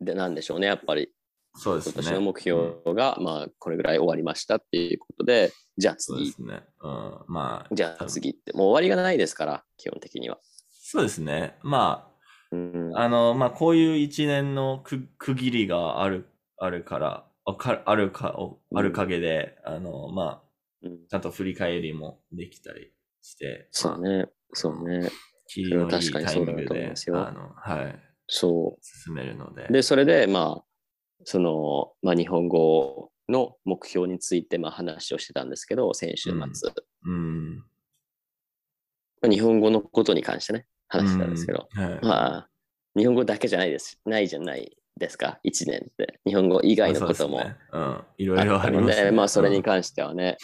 [0.00, 1.12] でなんでしょうね、やっぱり。
[1.54, 1.92] そうですね。
[1.94, 6.64] 今年の目標が、まあ、これぐらい終わりましたっていうことで、じゃあ次、そうですね。
[6.82, 7.24] うん。
[7.28, 10.38] まあ、じゃあ次って、もう終わりがないですから、基本的には。
[10.68, 11.56] そうですね。
[11.62, 12.08] ま
[12.50, 16.26] うんあ、あの、まあ、こういう一年の区区切りがある、
[16.58, 20.45] あるから、あかあるか、おある陰で、あの、まあ、
[20.82, 25.10] うんちゃんと振り返りもできたりして、まあそうね、そうね。
[25.90, 29.66] 確かにタイミングそうだと思いで、ますよあの、はい、そ進めるので。
[29.70, 29.72] う。
[29.72, 30.64] で、それで、まあ、
[31.24, 36.72] その、まあ、日本語の目標について、まあ、話をしてたんですけど、先週末。
[37.04, 37.56] うん。
[37.58, 42.00] まあ日本語のことに関してね、話してたんですけど、うんはい。
[42.02, 42.50] まあ、
[42.96, 44.00] 日本語だけじゃないです。
[44.04, 46.20] ないじゃないですか、1年って。
[46.26, 47.40] 日本語以外のことも。
[48.16, 49.10] いろあいろありますね。
[49.10, 50.38] まあ、それにうん関してはね、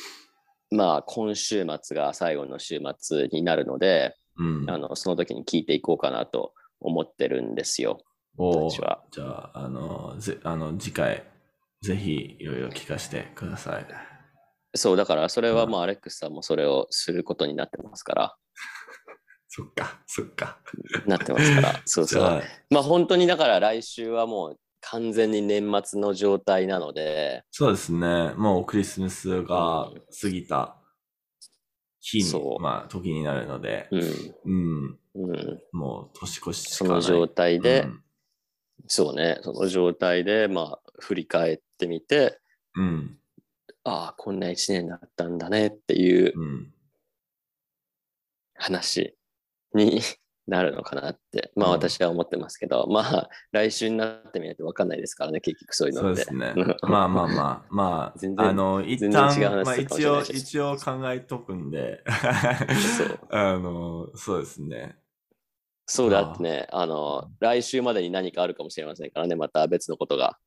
[0.71, 4.71] まあ、今週末が最後の週末になるので、うん。
[4.71, 7.99] あのその時に聞いていこうかなと思ってるんですよ。
[8.39, 11.25] おじゃあ、あの、ぜあの次回、
[11.83, 13.87] ぜひいろいろ聞かせてください。
[14.75, 18.37] そう、だからそれはうんまあ、アレックスさんもそれをすることになってますから、
[19.55, 20.59] そっか、そっか。
[21.07, 22.43] なってますから、 そうそう。
[22.71, 28.33] まあ、本当にだから来週はもう完全に年末の状態なので、そうですね。
[28.39, 30.03] もうクリスマスがうん。
[30.23, 30.77] 過ぎた
[32.01, 32.63] 日に、そう。
[32.63, 34.01] まあ、時になるので、うん、
[34.47, 37.03] うん、うん、もう年越ししそかない。
[37.03, 38.03] の状態で、うん。
[38.87, 42.41] そうね、その状態で、まあ、振り返ってみて、
[42.75, 43.19] うん、
[43.85, 46.73] ああ、こんな一年だったんだねっていううん。
[48.55, 49.15] 話
[49.75, 50.01] に
[50.49, 56.25] なるのかなって、まあうん私は思ってますけど、まあ来週になってみないと分かんないですからね、結局そういうのって。
[56.25, 56.65] そうですね。
[56.83, 62.03] まあまあまあ、ま全然あ、あの、一全然旦違う話、まあ一応、一応考えとくんで、
[62.99, 64.97] そう あの、そうですね。
[65.87, 70.39] そうだってね、あの、来週までに何かあるかもしれませんからね、また別のことが。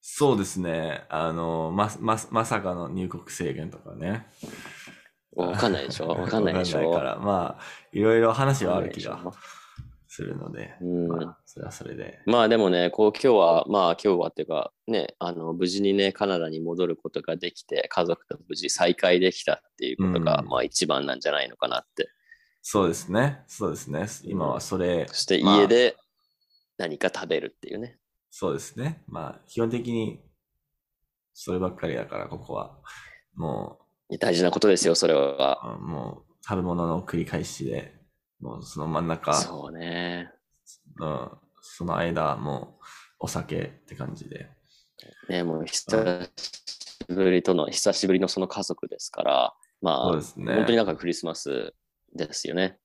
[0.00, 1.04] そうですね。
[1.08, 4.26] あの、ま、ま、まさかの入国制限とかね。
[5.36, 6.06] 分かんないでしょ？
[6.16, 6.78] 分かんないでしょ？
[6.90, 7.62] わかんないから、まあ、
[7.92, 9.20] いろいろ話はある気が
[10.08, 12.20] するので、うんまあ、それはそれで。
[12.26, 22.08] まあでもね、こう今日は、まあ今日はっていうか、ね、あの、無事にね、カナダに戻ることができて、家族と無事再会できたっていうことが、うんまあ一番なんじゃないのかなって。
[22.62, 23.42] そうですね。
[23.46, 24.06] そうですね。
[24.24, 25.96] 今はそれ、そしてまあ家で
[26.78, 27.98] 何か食べるっていうね。
[28.30, 29.02] そうですね。
[29.06, 30.20] まあ、基本的に、
[31.32, 32.78] そればっかりだから、ここは。
[33.34, 33.78] も
[34.18, 35.78] 大事なことですよ、それは。
[35.80, 37.94] う、もう、食べ物の繰り返しで、
[38.40, 40.30] もうその真ん中、そうね。
[41.00, 41.30] うん、
[41.60, 42.84] その間、もう、
[43.20, 44.48] お酒って感じで。
[45.28, 50.54] ね、もう久しぶりとの、久しぶりのその家族ですから、まあ、そうですね。
[50.54, 51.74] 本当になんかクリスマス
[52.14, 52.78] ですよね。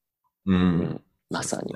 [0.46, 0.54] う。
[0.54, 1.74] うんまさに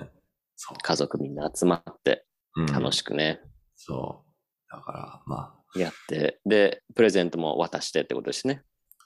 [0.56, 0.78] そう。
[0.82, 2.26] 家族みんな集まって
[2.56, 3.42] うん楽しくね、
[3.76, 4.72] そう。
[4.72, 8.64] だから、まあ、やって、で、プレゼントも渡してってことですね。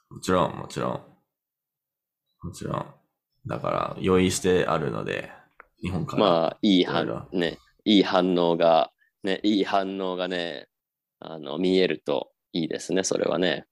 [0.09, 0.91] もちろん、もちろん。
[2.41, 2.85] もちろん。
[3.45, 5.31] だから、用意してあるので、
[5.81, 6.23] 日本から。
[6.23, 8.91] まあ、いい反ろね、いい反応が、
[9.23, 10.67] ね、いい反応がね、
[11.19, 13.65] あの、見えるといいですね、それはね。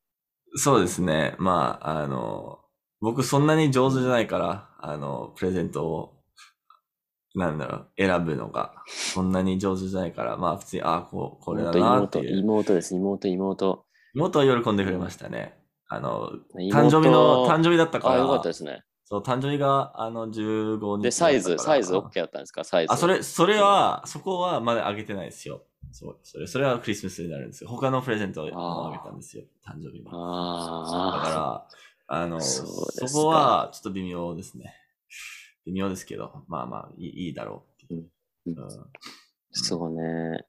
[0.55, 1.35] そうですね。
[1.39, 2.59] まあ、あの、
[3.01, 6.13] 僕そんなに上手じゃないから、あの、プレゼントを、
[7.35, 12.39] なんだろう、選ぶのが、そんなに上手じゃないから、まあ普通に、ああ、こう、これだなって妹、いう。
[12.39, 13.85] 妹です、妹、妹。
[14.15, 15.56] 妹は喜んでくれましたね。
[15.89, 18.83] あの、妹誕生日の、誕生日だったかあ、よかったらで、すね。
[19.05, 22.63] そう、誕生日が、あの、15日で、サイズ、サイズ OK だったんですか？
[22.63, 22.93] サイズ。
[22.93, 25.63] あ、それ、それは、そこはまだあげてないですよ。
[25.91, 27.69] そう、それ、それはクリスマスになるんですよ。
[27.69, 29.43] 他のプレゼントをあげたんですよ。
[29.65, 30.03] 誕生日に。
[30.05, 31.67] だかあ
[32.09, 34.75] ら、あの、そそこはちょっと微妙ですね。
[35.65, 37.97] 微妙ですけど、まあまあ、いいいいだろうう。
[37.97, 38.07] うん
[38.47, 38.69] うんあ、
[39.51, 40.45] そうね。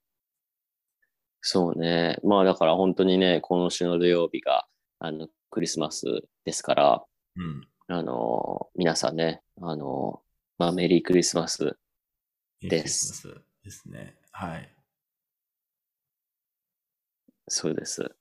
[1.40, 2.18] そうね。
[2.24, 4.66] まあだから本当にね、今週の土曜日が、
[5.00, 6.04] あの、クリスマス
[6.44, 7.04] ですから、
[7.36, 7.68] うん。
[7.88, 10.22] あの、皆さんね、あの、
[10.58, 11.76] まあメリークリスマス。
[12.60, 14.16] ですクリスマスですね。
[14.32, 14.74] はい。
[17.48, 18.14] そうです。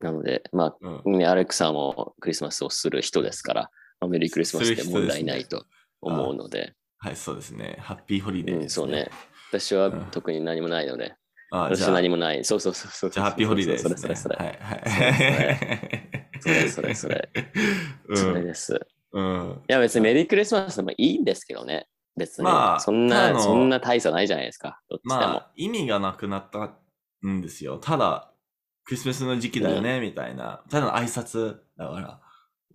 [0.00, 1.18] なので、まうんあ、。
[1.18, 5.64] ね、アレクさんもクリスマスをする人ですから、まあメリークリスマスで問題ないと
[6.00, 7.78] 思うので、はい、そうですね。
[7.80, 9.10] ハッピーホリデーうん、です、そうね。。
[9.50, 11.14] 私はうん特に何もないので、
[11.54, 12.42] あ私は何もない。
[12.44, 13.10] そうそうそうそう。
[13.10, 13.96] じゃあ、ハッピーホリデーですね。
[13.96, 14.46] それそれそれ。
[14.46, 16.40] はい、はい。
[16.40, 17.28] それそれそれ。
[18.14, 18.80] それです。
[19.12, 19.24] うん。
[19.24, 19.52] うん。
[19.52, 21.88] いや別にメリークリスマスでもいいんですけどね。
[22.16, 22.44] 別に。
[22.44, 24.80] まあそんな、そんな大差ないじゃないですか。
[24.88, 25.20] どっちでも。
[25.20, 26.70] まあ、意味がなくなった
[27.28, 27.76] んですよ。
[27.76, 28.32] ただ、
[28.84, 30.62] クリスマスの時期だよね、みたいな。
[30.70, 32.20] ただの挨拶だから、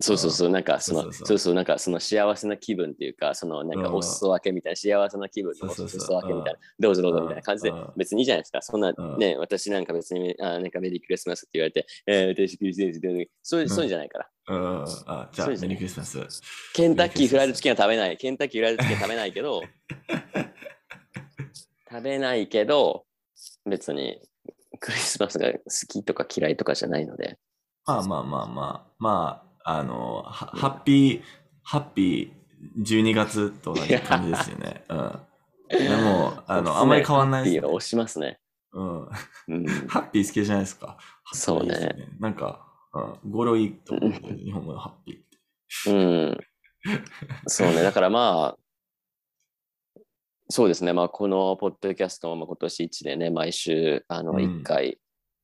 [0.00, 3.94] そうそうそう、なんかその、そうそうなんかその幸せな気分っていうか、そのなんかうん。
[3.96, 6.00] お裾分けみたいな、幸せな気分のおそうそうそう。
[6.00, 8.62] 裾分けみたいな、どうぞどうぞみたいな感じでうん、別にいいじゃないですか。
[8.62, 9.18] そんなうん。
[9.18, 14.28] ね、私なんか別に、あなんかメリークリスマスって言われて、えー、私クリスマスってそういう、そういうんじゃないから。
[14.48, 14.84] うん。
[15.06, 16.18] あ、じゃあ、メリークリスマス。
[16.74, 18.16] ケンタッキーフライドチキンは食べない。
[18.16, 19.62] ケンタッキーフライドチキンは食べないけど、
[21.90, 23.04] 食べないけど、
[23.66, 24.20] 別に
[24.80, 27.38] クリスマスが好きとか嫌いとかじゃないので、
[27.86, 31.22] まあまあまあまあ、まあ、あの、はハッピー、
[31.62, 34.82] ハッピー12月と同じ感じですよね。
[34.88, 35.20] うん。
[35.68, 37.68] でも、あの、あんまり変わんないです、ね。
[37.68, 38.40] 押しますね。
[38.72, 39.08] うん。
[39.48, 40.96] うん、 ハッピー好きじゃないですか。
[41.34, 45.36] そうねなんか、うん、語呂いいと思う日本語のハッピーって。
[45.90, 46.38] うん。
[47.46, 47.82] そうね。
[47.82, 50.02] だからまあ、
[50.48, 50.94] そうですね。
[50.94, 54.98] まあ、このポッドキャストも今年1年ね、毎週、あの、うん1回、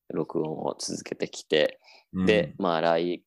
[0.08, 1.78] 録音を続けてきて、
[2.14, 3.22] うんで、まあ、来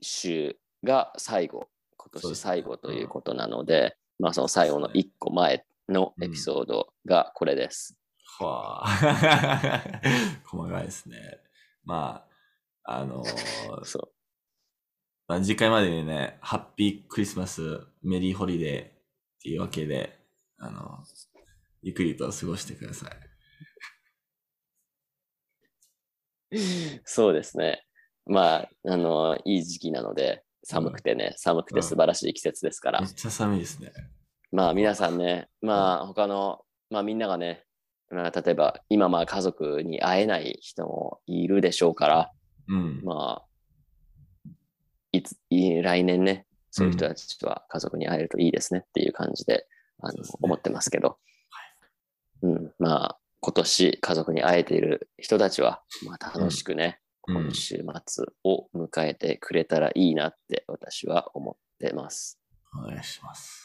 [0.00, 7.96] 週が最後、今年最後ということなので、まあ、その最後の1個前のエピソードがこれです。
[8.38, 9.92] はあ。
[10.44, 11.16] 細かいですね。
[11.84, 12.26] ま
[12.84, 14.08] あ、あのーそう。
[15.26, 18.90] まあ、次回までにね、ハッピークリスマス、メリーホリデーっ
[19.42, 20.18] ていうわけで、
[20.58, 21.02] あの、
[21.82, 23.10] ゆっくりと過ごしてください。
[27.04, 27.86] そうですね。
[28.26, 33.00] まあ、あの、いい時期なので、寒くてね、寒くて素晴らしい季節ですから。
[33.00, 33.92] めっ、ちゃ寒いですね。
[34.50, 37.64] まあ皆さんね、まあ他の、まあみんながね、
[38.10, 42.32] まあ、例えば今まあ家族に会えない人もいるでしょうから、
[42.68, 43.02] うん。
[43.04, 44.50] まあ、
[45.12, 49.66] いつ、い来年ね、そういう人たちは家族に会えるといいですねっていう感じで、
[50.00, 50.38] あのそうですね。
[50.42, 51.18] 思ってますけど、
[52.42, 62.38] うん、まあ今年家族に会えている人たちは、まあ楽しくね、うん今週末を迎えてくれたらいいなって私は思ってます。
[62.76, 63.63] お願いします。